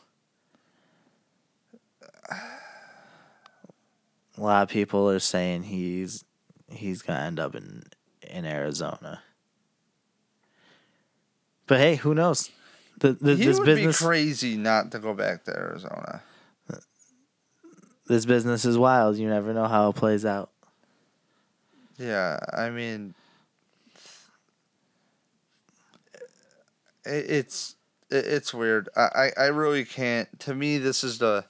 A 4.38 4.40
lot 4.42 4.62
of 4.62 4.70
people 4.70 5.08
are 5.10 5.18
saying 5.18 5.64
he's 5.64 6.24
he's 6.68 7.02
gonna 7.02 7.20
end 7.20 7.38
up 7.38 7.54
in 7.54 7.84
in 8.28 8.44
Arizona. 8.44 9.22
But 11.72 11.80
hey, 11.80 11.96
who 11.96 12.14
knows? 12.14 12.50
The, 12.98 13.14
the, 13.14 13.34
he 13.34 13.46
this 13.46 13.58
would 13.58 13.64
business 13.64 13.98
be 13.98 14.04
crazy 14.04 14.56
not 14.58 14.92
to 14.92 14.98
go 14.98 15.14
back 15.14 15.44
to 15.44 15.56
Arizona. 15.56 16.22
this 18.06 18.26
business 18.26 18.66
is 18.66 18.76
wild. 18.76 19.16
You 19.16 19.26
never 19.26 19.54
know 19.54 19.66
how 19.66 19.88
it 19.88 19.96
plays 19.96 20.26
out. 20.26 20.50
Yeah, 21.96 22.38
I 22.52 22.68
mean, 22.68 23.14
it, 27.06 27.30
it's 27.30 27.76
it, 28.10 28.26
it's 28.26 28.52
weird. 28.52 28.90
I, 28.94 29.30
I 29.38 29.44
I 29.44 29.46
really 29.46 29.86
can't. 29.86 30.28
To 30.40 30.54
me, 30.54 30.76
this 30.76 31.02
is 31.02 31.16
the. 31.16 31.46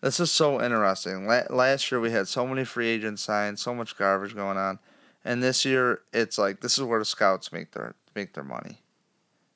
This 0.00 0.18
is 0.18 0.30
so 0.30 0.62
interesting. 0.62 1.26
La- 1.26 1.42
last 1.50 1.92
year 1.92 2.00
we 2.00 2.10
had 2.10 2.26
so 2.26 2.46
many 2.46 2.64
free 2.64 2.88
agents 2.88 3.20
signed, 3.20 3.58
so 3.58 3.74
much 3.74 3.98
garbage 3.98 4.34
going 4.34 4.56
on, 4.56 4.78
and 5.26 5.42
this 5.42 5.66
year 5.66 6.00
it's 6.10 6.38
like 6.38 6.62
this 6.62 6.78
is 6.78 6.84
where 6.84 7.00
the 7.00 7.04
scouts 7.04 7.52
make 7.52 7.72
their 7.72 7.94
make 8.14 8.32
their 8.32 8.44
money, 8.44 8.78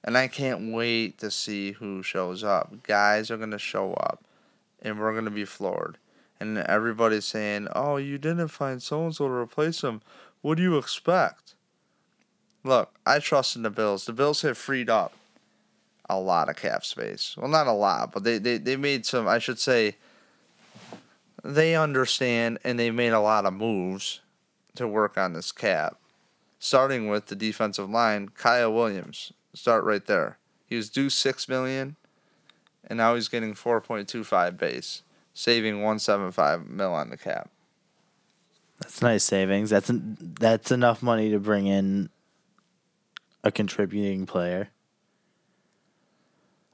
and 0.05 0.17
I 0.17 0.29
can't 0.29 0.73
wait 0.73 1.19
to 1.19 1.31
see 1.31 1.73
who 1.73 2.03
shows 2.03 2.45
up. 2.45 2.85
Guys 2.85 3.31
are 3.31 3.37
gonna 3.37 3.59
show 3.59 3.95
up, 3.95 4.23
and 4.81 5.01
we're 5.01 5.15
gonna 5.15 5.31
be 5.31 5.45
floored 5.45 5.99
and 6.41 6.59
everybody's 6.59 7.25
saying, 7.25 7.69
"Oh, 7.75 7.97
you 7.97 8.19
didn't 8.19 8.49
find 8.49 8.83
so 8.83 9.05
and 9.05 9.15
so 9.15 9.29
to 9.29 9.35
replace 9.35 9.83
him. 9.83 10.03
What 10.43 10.57
do 10.57 10.63
you 10.63 10.77
expect?" 10.77 11.55
Look, 12.63 12.95
I 13.05 13.19
trust 13.19 13.57
in 13.57 13.63
the 13.63 13.71
Bills. 13.71 14.07
The 14.07 14.13
Bills 14.13 14.43
have 14.43 14.57
freed 14.59 14.89
up 14.89 15.15
a 16.09 16.19
lot 16.19 16.49
of 16.49 16.57
cap 16.57 16.85
space. 16.85 17.37
Well, 17.37 17.49
not 17.49 17.67
a 17.67 17.73
lot, 17.73 18.13
but 18.13 18.25
they 18.25 18.39
they, 18.39 18.59
they 18.59 18.77
made 18.77 19.07
some. 19.07 19.27
I 19.29 19.39
should 19.39 19.59
say. 19.59 19.97
They 21.47 21.77
understand, 21.77 22.59
and 22.65 22.79
they 22.79 22.91
made 22.91 23.13
a 23.13 23.21
lot 23.21 23.45
of 23.45 23.53
moves 23.53 24.21
to 24.77 24.89
work 24.89 25.19
on 25.19 25.35
this 25.35 25.53
cap. 25.53 25.99
Starting 26.59 27.09
with 27.09 27.27
the 27.27 27.37
defensive 27.37 27.91
line, 27.91 28.31
Kyle 28.31 28.73
Williams. 28.73 29.31
Start 29.55 29.85
right 29.85 30.05
there. 30.05 30.39
He 30.67 30.77
was 30.77 30.91
due 30.91 31.09
six 31.11 31.49
million, 31.49 31.97
and 32.87 32.97
now 32.97 33.15
he's 33.15 33.29
getting 33.29 33.55
four 33.55 33.81
point 33.81 34.09
two 34.09 34.25
five 34.25 34.59
base 34.59 35.03
saving 35.33 35.77
175 35.77 36.69
mil 36.69 36.93
on 36.93 37.11
the 37.11 37.17
cap. 37.17 37.51
That's 38.81 39.03
nice 39.03 39.25
savings. 39.25 39.71
That's 39.71 39.91
that's 39.93 40.71
enough 40.71 41.03
money 41.03 41.31
to 41.31 41.39
bring 41.39 41.67
in 41.67 42.11
a 43.43 43.51
contributing 43.53 44.27
player. 44.27 44.71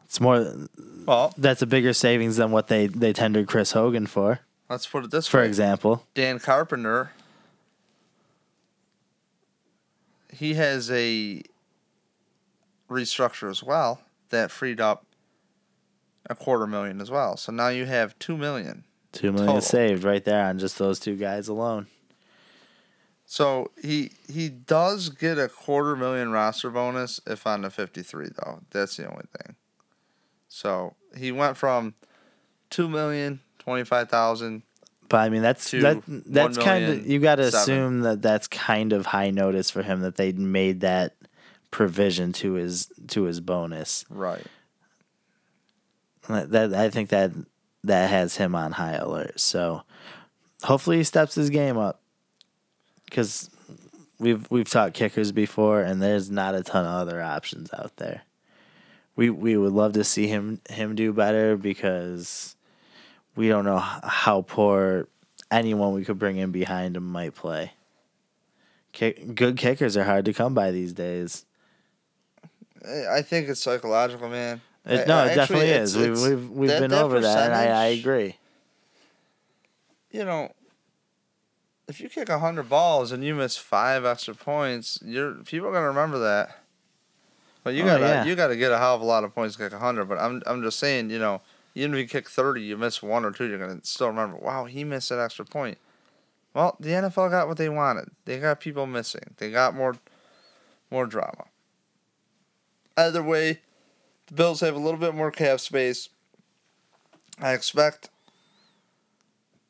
It's 0.05 0.21
more. 0.21 0.69
Well, 1.07 1.33
That's 1.38 1.62
a 1.62 1.66
bigger 1.66 1.93
savings 1.93 2.37
than 2.37 2.51
what 2.51 2.69
they 2.69 2.87
they 2.87 3.12
tendered 3.12 3.47
Chris 3.49 3.73
Hogan 3.73 4.07
for, 4.07 4.40
let's 4.69 4.87
put 4.87 5.05
it 5.05 5.11
this 5.11 5.27
for 5.29 5.40
way. 5.40 5.47
example. 5.47 6.07
Dan 6.14 6.38
Carpenter 6.38 7.11
he 10.33 10.54
has 10.54 10.90
a 10.90 11.42
restructure 12.91 13.51
as 13.51 13.63
well 13.63 14.03
that 14.31 14.51
freed 14.51 14.81
up 14.81 15.07
a 16.29 16.35
quarter 16.35 16.67
million 16.67 17.01
as 17.01 17.11
well. 17.11 17.37
So 17.37 17.53
now 17.53 17.69
you 17.69 17.87
have 17.87 18.19
2 18.19 18.37
million. 18.37 18.85
Two 19.13 19.33
million 19.33 19.47
Total. 19.49 19.63
saved 19.63 20.05
right 20.05 20.25
there 20.25 20.45
on 20.45 20.59
just 20.59 20.79
those 20.79 21.01
two 21.01 21.17
guys 21.17 21.49
alone. 21.49 21.87
So 23.27 23.71
he 23.81 24.13
he 24.29 24.49
does 24.49 25.09
get 25.09 25.38
a 25.38 25.49
quarter 25.49 25.95
million 25.97 26.33
roster 26.33 26.71
bonus 26.71 27.21
if 27.27 27.47
on 27.47 27.63
the 27.63 27.71
53 27.71 28.29
though. 28.37 28.61
That's 28.71 28.97
the 28.97 29.09
only 29.11 29.25
thing. 29.38 29.57
So 30.49 30.95
he 31.17 31.33
went 31.33 31.57
from 31.57 31.95
two 32.71 32.88
million 32.88 33.41
twenty 33.59 33.85
five 33.85 34.09
thousand. 34.09 34.63
But 35.09 35.19
I 35.19 35.29
mean, 35.29 35.43
that's 35.43 35.71
that 35.71 36.03
that's 36.07 36.59
kind 36.59 36.85
of 36.85 37.07
you 37.07 37.19
got 37.19 37.37
to 37.37 37.45
assume 37.45 38.01
that 38.01 38.23
that's 38.23 38.47
kind 38.47 38.93
of 38.93 39.07
high 39.07 39.31
notice 39.31 39.71
for 39.71 39.83
him 39.83 40.01
that 40.01 40.17
they 40.17 40.33
made 40.33 40.81
that 40.81 41.15
provision 41.71 42.33
to 42.33 42.54
his 42.54 42.90
to 43.08 43.25
his 43.25 43.40
bonus. 43.40 44.04
right. 44.10 44.44
That, 46.29 46.75
I 46.75 46.90
think 46.90 47.08
that 47.10 47.33
that 47.85 48.10
has 48.10 48.37
him 48.37 48.54
on 48.54 48.73
high 48.73 48.94
alert. 48.94 49.40
So 49.40 49.83
hopefully 50.62 50.98
he 50.98 51.04
steps 51.04 51.35
his 51.35 51.50
game 51.50 51.77
up 51.77 52.00
because 53.06 53.50
we've 54.18 54.48
we've 54.50 54.68
talked 54.68 54.94
kickers 54.94 55.33
before, 55.33 55.81
and 55.81 56.00
there's 56.00 56.31
not 56.31 56.54
a 56.54 56.62
ton 56.62 56.85
of 56.85 56.92
other 56.92 57.21
options 57.21 57.71
out 57.73 57.96
there. 57.96 58.23
We 59.16 59.31
we 59.31 59.56
would 59.56 59.73
love 59.73 59.94
to 59.94 60.04
see 60.04 60.29
him 60.29 60.60
him 60.71 60.94
do 60.94 61.12
better 61.12 61.56
because 61.56 62.54
we 63.35 63.48
don't 63.48 63.64
know 63.64 63.79
how 63.79 64.42
poor 64.42 65.08
anyone 65.50 65.94
we 65.94 66.04
could 66.04 66.18
bring 66.18 66.37
in 66.37 66.52
behind 66.52 66.96
him 66.96 67.10
might 67.10 67.35
play. 67.35 67.73
Kick, 68.92 69.35
good 69.35 69.56
kickers 69.56 69.96
are 69.96 70.04
hard 70.04 70.25
to 70.25 70.33
come 70.33 70.52
by 70.52 70.71
these 70.71 70.92
days. 70.92 71.44
I 72.87 73.16
I 73.18 73.22
think 73.22 73.48
it's 73.48 73.60
psychological, 73.60 74.28
man. 74.28 74.60
It, 74.87 75.06
no, 75.06 75.16
I- 75.18 75.26
it 75.26 75.35
definitely 75.35 75.72
actually, 75.72 75.83
is. 75.83 75.96
it's- 75.96 76.22
We've 76.22 76.40
we've 76.40 76.50
we've 76.50 76.70
that- 76.70 76.81
been 76.81 76.90
that 76.90 77.02
over 77.04 77.20
that, 77.20 77.46
and 77.46 77.54
I, 77.54 77.64
I 77.66 77.85
agree. 77.87 78.37
you 80.10 80.24
know, 80.24 80.52
if 81.88 82.00
you 82.00 82.08
kick 82.08 82.28
hundred 82.28 82.68
balls 82.68 83.12
and 83.12 83.24
you 83.24 83.35
miss 83.35 83.56
five 83.56 84.04
extra 84.04 84.35
points, 84.35 84.98
you're 85.04 85.35
people 85.44 85.68
are 85.68 85.72
gonna 85.72 85.88
remember 85.88 86.18
that. 86.20 86.56
But 87.62 87.74
you 87.74 87.83
Oh, 87.83 87.87
gotta 87.87 88.04
yeah. 88.04 88.24
you 88.24 88.35
gotta 88.35 88.56
get 88.56 88.72
a 88.72 88.78
hell 88.78 88.94
of 88.94 89.02
a 89.02 89.04
lot 89.04 89.24
of 89.24 89.35
points 89.35 89.56
to 89.56 89.68
kick 89.68 89.78
hundred. 89.78 90.06
But 90.06 90.18
I'm 90.18 90.42
I'm 90.46 90.62
just 90.62 90.78
saying, 90.78 91.10
you 91.10 91.18
know, 91.18 91.42
even 91.74 91.92
if 91.94 92.00
you 92.00 92.06
kick 92.08 92.28
thirty, 92.28 92.62
you 92.62 92.76
miss 92.78 93.02
one 93.02 93.24
or 93.24 93.33
two, 93.33 93.46
you're 93.48 93.58
gonna 93.58 93.81
still 93.83 94.08
remember. 94.08 94.37
Wow, 94.38 94.64
he 94.64 94.83
missed 94.85 95.10
that 95.10 95.18
extra 95.20 95.44
point. 95.44 95.76
Well, 96.54 96.76
the 96.81 96.90
NFL 96.90 97.31
got 97.31 97.46
what 97.48 97.58
they 97.58 97.68
wanted. 97.68 98.08
They 98.24 98.38
got 98.40 98.60
people 98.60 98.87
missing. 98.87 99.35
They 99.37 99.50
got 99.50 99.74
more 99.76 99.96
more 100.90 101.06
drama. 101.06 101.44
Either 102.97 103.23
way, 103.23 103.61
the 104.27 104.35
Bills 104.35 104.61
have 104.61 104.75
a 104.75 104.79
little 104.79 105.01
bit 105.01 105.15
more 105.15 105.31
cap 105.31 105.61
space. 105.61 106.09
I 107.41 107.53
expect 107.53 108.11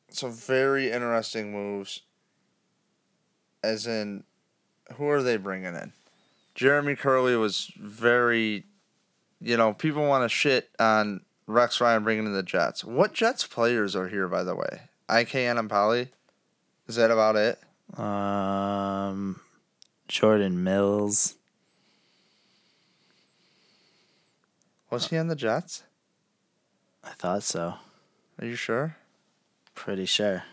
some 0.09 0.31
very 0.31 0.91
interesting 0.91 1.51
moves. 1.51 2.01
As 3.63 3.87
in, 3.87 4.23
who 4.95 5.07
are 5.09 5.21
they 5.21 5.37
bringing 5.37 5.75
in? 5.75 5.93
Jeremy 6.55 6.95
Kerley 6.95 7.39
was 7.39 7.71
very, 7.77 8.65
you 9.39 9.55
know, 9.55 9.73
people 9.73 10.07
want 10.07 10.23
to 10.23 10.29
shit 10.29 10.69
on 10.79 11.21
Rex 11.47 11.79
Ryan 11.79 12.03
bringing 12.03 12.25
in 12.25 12.33
the 12.33 12.43
Jets. 12.43 12.83
What 12.83 13.13
Jets 13.13 13.45
players 13.45 13.95
are 13.95 14.07
here, 14.07 14.27
by 14.27 14.43
the 14.43 14.55
way? 14.55 14.81
IK 15.09 15.29
Enemkpali? 15.29 16.09
Is 16.87 16.95
that 16.95 17.11
about 17.11 17.35
it? 17.35 17.59
Um, 17.99 19.39
Jordan 20.07 20.63
Mills. 20.63 21.35
Was 24.91 25.07
he 25.07 25.17
on 25.17 25.27
the 25.27 25.35
Jets? 25.35 25.83
I 27.03 27.09
thought 27.11 27.43
so. 27.43 27.75
Are 28.39 28.45
you 28.45 28.55
sure? 28.55 28.97
Pretty 29.73 30.05
sure. 30.05 30.43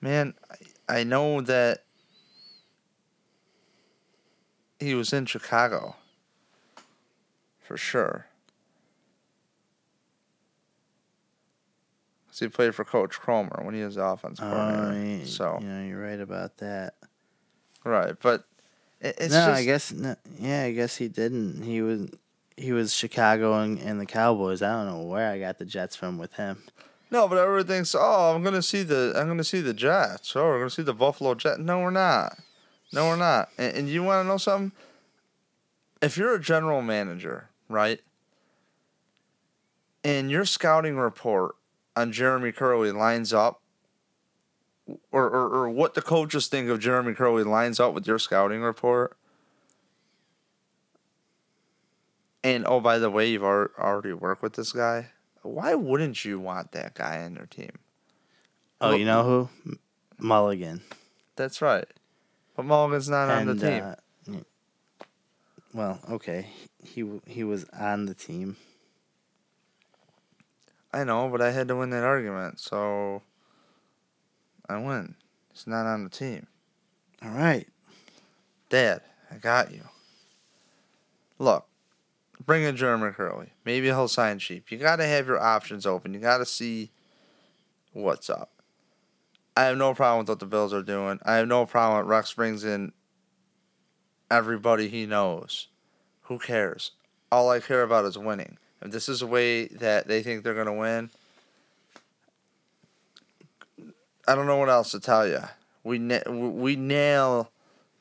Man, 0.00 0.34
I- 0.88 1.00
I 1.00 1.04
know 1.04 1.40
that 1.42 1.84
he 4.80 4.94
was 4.94 5.12
in 5.12 5.26
Chicago. 5.26 5.96
For 7.60 7.76
sure. 7.76 8.26
'Cause 12.28 12.38
he 12.38 12.48
played 12.48 12.74
for 12.74 12.84
Coach 12.84 13.20
Kromer 13.20 13.62
when 13.64 13.74
he 13.74 13.82
was 13.82 13.96
the 13.96 14.04
offensive 14.04 14.44
Oh, 14.46 14.50
coordinator. 14.50 15.18
y- 15.18 15.24
so, 15.26 15.58
you 15.60 15.66
know, 15.68 15.84
you're 15.84 16.00
right 16.00 16.20
about 16.20 16.56
that. 16.58 16.94
right. 17.84 18.18
But 18.20 18.44
it, 19.00 19.16
it's 19.18 19.34
no, 19.34 19.46
just. 19.46 19.58
I 19.60 19.64
guess 19.64 19.92
no, 19.92 20.16
yeah, 20.38 20.62
I 20.62 20.72
guess 20.72 20.96
he 20.96 21.08
didn't. 21.08 21.62
He 21.62 21.82
was 21.82 22.08
he 22.58 22.72
was 22.72 22.94
Chicago 22.94 23.60
and, 23.60 23.78
and 23.78 24.00
the 24.00 24.06
Cowboys. 24.06 24.62
I 24.62 24.72
don't 24.72 24.86
know 24.86 25.02
where 25.02 25.30
I 25.30 25.38
got 25.38 25.58
the 25.58 25.64
Jets 25.64 25.96
from 25.96 26.18
with 26.18 26.34
him. 26.34 26.64
No, 27.10 27.26
but 27.26 27.38
everyone 27.38 27.66
thinks, 27.66 27.94
oh, 27.94 28.34
I'm 28.34 28.42
gonna 28.42 28.62
see 28.62 28.82
the 28.82 29.14
I'm 29.16 29.28
gonna 29.28 29.44
see 29.44 29.60
the 29.60 29.72
Jets. 29.72 30.34
Oh, 30.36 30.44
we're 30.44 30.58
gonna 30.58 30.70
see 30.70 30.82
the 30.82 30.92
Buffalo 30.92 31.34
Jets. 31.34 31.58
No, 31.58 31.80
we're 31.80 31.90
not. 31.90 32.38
No, 32.92 33.06
we're 33.06 33.16
not. 33.16 33.48
And, 33.56 33.76
and 33.76 33.88
you 33.88 34.02
want 34.02 34.24
to 34.24 34.28
know 34.28 34.36
something? 34.36 34.72
If 36.02 36.16
you're 36.16 36.34
a 36.34 36.40
general 36.40 36.82
manager, 36.82 37.48
right, 37.68 38.00
and 40.04 40.30
your 40.30 40.44
scouting 40.44 40.96
report 40.96 41.54
on 41.96 42.12
Jeremy 42.12 42.52
Kerley 42.52 42.94
lines 42.94 43.32
up, 43.32 43.62
or, 45.10 45.24
or 45.24 45.48
or 45.48 45.70
what 45.70 45.94
the 45.94 46.02
coaches 46.02 46.46
think 46.46 46.68
of 46.68 46.78
Jeremy 46.78 47.14
Kerley 47.14 47.44
lines 47.44 47.80
up 47.80 47.94
with 47.94 48.06
your 48.06 48.18
scouting 48.18 48.60
report. 48.60 49.16
And 52.44 52.64
oh, 52.66 52.80
by 52.80 52.98
the 52.98 53.10
way, 53.10 53.30
you've 53.30 53.42
already 53.44 54.12
worked 54.12 54.42
with 54.42 54.54
this 54.54 54.72
guy. 54.72 55.08
Why 55.42 55.74
wouldn't 55.74 56.24
you 56.24 56.38
want 56.38 56.72
that 56.72 56.94
guy 56.94 57.22
on 57.24 57.34
your 57.34 57.46
team? 57.46 57.72
Oh, 58.80 58.92
you 58.94 59.04
know 59.04 59.24
who? 59.24 59.76
Mulligan. 60.18 60.82
That's 61.36 61.60
right. 61.62 61.86
But 62.56 62.64
Mulligan's 62.64 63.08
not 63.08 63.28
on 63.28 63.46
the 63.46 63.54
team. 63.54 63.82
uh, 63.84 63.94
well, 65.74 66.00
okay, 66.10 66.46
he 66.82 67.20
he 67.26 67.44
was 67.44 67.64
on 67.78 68.06
the 68.06 68.14
team. 68.14 68.56
I 70.92 71.04
know, 71.04 71.28
but 71.28 71.42
I 71.42 71.50
had 71.50 71.68
to 71.68 71.76
win 71.76 71.90
that 71.90 72.02
argument, 72.04 72.58
so 72.58 73.22
I 74.68 74.78
win. 74.78 75.14
He's 75.52 75.66
not 75.66 75.86
on 75.86 76.04
the 76.04 76.10
team. 76.10 76.46
All 77.22 77.30
right. 77.30 77.68
Dad, 78.70 79.02
I 79.30 79.36
got 79.36 79.72
you. 79.72 79.82
Look, 81.38 81.67
bring 82.48 82.62
in 82.62 82.76
German 82.76 83.12
Kerley. 83.12 83.50
Maybe 83.66 83.88
he'll 83.88 84.08
sign 84.08 84.38
cheap. 84.38 84.72
You 84.72 84.78
got 84.78 84.96
to 84.96 85.04
have 85.04 85.26
your 85.26 85.38
options 85.38 85.84
open. 85.84 86.14
You 86.14 86.18
got 86.18 86.38
to 86.38 86.46
see 86.46 86.90
what's 87.92 88.30
up. 88.30 88.50
I 89.54 89.64
have 89.64 89.76
no 89.76 89.92
problem 89.92 90.20
with 90.20 90.30
what 90.30 90.40
the 90.40 90.46
Bills 90.46 90.72
are 90.72 90.82
doing. 90.82 91.20
I 91.24 91.34
have 91.34 91.46
no 91.46 91.66
problem 91.66 91.98
with 91.98 92.08
Rex 92.08 92.32
brings 92.32 92.64
in 92.64 92.92
everybody 94.30 94.88
he 94.88 95.04
knows. 95.04 95.68
Who 96.22 96.38
cares? 96.38 96.92
All 97.30 97.50
I 97.50 97.60
care 97.60 97.82
about 97.82 98.06
is 98.06 98.16
winning. 98.16 98.56
If 98.80 98.92
this 98.92 99.10
is 99.10 99.20
a 99.20 99.26
way 99.26 99.66
that 99.66 100.08
they 100.08 100.22
think 100.22 100.42
they're 100.42 100.54
going 100.54 100.66
to 100.66 100.72
win, 100.72 101.10
I 104.26 104.34
don't 104.34 104.46
know 104.46 104.56
what 104.56 104.70
else 104.70 104.90
to 104.92 105.00
tell 105.00 105.28
you. 105.28 105.40
We 105.84 105.98
na- 105.98 106.30
we 106.30 106.76
nail 106.76 107.50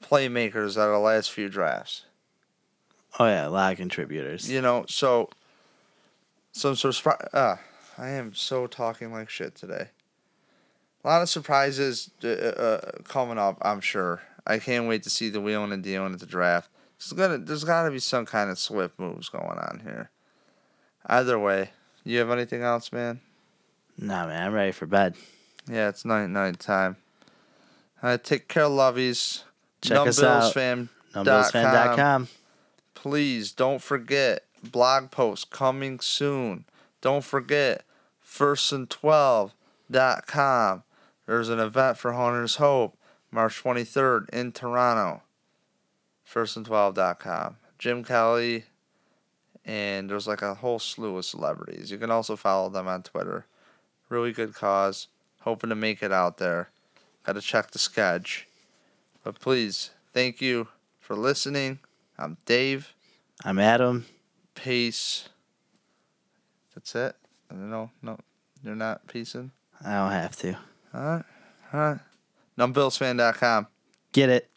playmakers 0.01 0.77
at 0.77 0.87
our 0.87 0.99
last 0.99 1.31
few 1.31 1.49
drafts. 1.49 2.06
Oh 3.19 3.25
yeah, 3.25 3.47
a 3.47 3.49
lot 3.49 3.71
of 3.71 3.77
contributors. 3.77 4.49
You 4.49 4.61
know, 4.61 4.85
so 4.87 5.29
some 6.51 6.75
surprise. 6.75 7.27
Uh, 7.33 7.55
I 7.97 8.09
am 8.09 8.33
so 8.33 8.67
talking 8.67 9.11
like 9.11 9.29
shit 9.29 9.55
today. 9.55 9.89
A 11.03 11.07
lot 11.07 11.21
of 11.21 11.29
surprises 11.29 12.11
uh, 12.23 12.27
uh, 12.27 12.91
coming 13.05 13.37
up. 13.37 13.57
I'm 13.61 13.81
sure. 13.81 14.21
I 14.45 14.59
can't 14.59 14.87
wait 14.87 15.03
to 15.03 15.09
see 15.09 15.29
the 15.29 15.41
wheeling 15.41 15.71
and 15.71 15.83
dealing 15.83 16.13
at 16.13 16.19
the 16.19 16.25
draft. 16.25 16.69
There's 16.99 17.13
gonna, 17.13 17.37
there's 17.37 17.63
got 17.63 17.83
to 17.83 17.91
be 17.91 17.99
some 17.99 18.25
kind 18.25 18.49
of 18.49 18.57
swift 18.57 18.99
moves 18.99 19.29
going 19.29 19.45
on 19.45 19.81
here. 19.83 20.09
Either 21.05 21.37
way, 21.39 21.71
you 22.03 22.19
have 22.19 22.29
anything 22.29 22.63
else, 22.63 22.91
man? 22.91 23.21
Nah, 23.97 24.27
man, 24.27 24.47
I'm 24.47 24.53
ready 24.53 24.71
for 24.71 24.85
bed. 24.85 25.15
Yeah, 25.69 25.89
it's 25.89 26.05
night 26.05 26.27
night 26.27 26.59
time. 26.59 26.97
Uh, 28.01 28.17
take 28.17 28.47
care, 28.47 28.63
lovies. 28.63 29.43
Check 29.81 30.07
us 30.07 30.21
out. 30.21 30.53
Fam. 30.53 30.89
NumbBillsFan.com. 31.13 32.27
please 32.97 33.51
don't 33.51 33.81
forget 33.81 34.45
blog 34.63 35.11
post 35.11 35.51
coming 35.51 35.99
soon. 35.99 36.65
Don't 36.99 37.23
forget 37.23 37.83
firstand12.com. 38.27 40.83
There's 41.27 41.49
an 41.49 41.59
event 41.59 41.99
for 41.99 42.13
Hunter's 42.13 42.55
Hope 42.55 42.97
March 43.29 43.63
23rd 43.63 44.29
in 44.29 44.51
Toronto. 44.51 45.21
Firstand12.com. 46.27 47.57
Jim 47.77 48.03
Kelly 48.03 48.63
and 49.63 50.09
there's 50.09 50.27
like 50.27 50.41
a 50.41 50.55
whole 50.55 50.79
slew 50.79 51.17
of 51.17 51.25
celebrities. 51.25 51.91
You 51.91 51.99
can 51.99 52.09
also 52.09 52.35
follow 52.35 52.69
them 52.69 52.87
on 52.87 53.03
Twitter. 53.03 53.45
Really 54.09 54.31
good 54.31 54.55
cause. 54.55 55.07
Hoping 55.41 55.69
to 55.69 55.75
make 55.75 56.01
it 56.01 56.11
out 56.11 56.39
there. 56.39 56.69
Got 57.23 57.33
to 57.33 57.41
check 57.41 57.69
the 57.69 57.77
sketch. 57.77 58.47
But 59.23 59.39
please, 59.39 59.91
thank 60.13 60.41
you 60.41 60.69
for 60.99 61.15
listening. 61.15 61.77
I'm 62.19 62.37
Dave. 62.45 62.93
I'm 63.45 63.59
Adam. 63.59 64.05
Peace. 64.55 65.29
That's 66.73 66.95
it. 66.95 67.15
No, 67.51 67.91
no, 68.01 68.17
you're 68.63 68.75
not 68.75 69.05
peacing. 69.07 69.51
I 69.85 69.93
don't 69.93 70.11
have 70.11 70.35
to. 70.37 70.57
All 70.93 71.01
right, 71.01 71.23
all 71.71 71.79
right. 71.79 71.99
NumbBillsFan.com. 72.57 73.67
Get 74.13 74.29
it. 74.29 74.49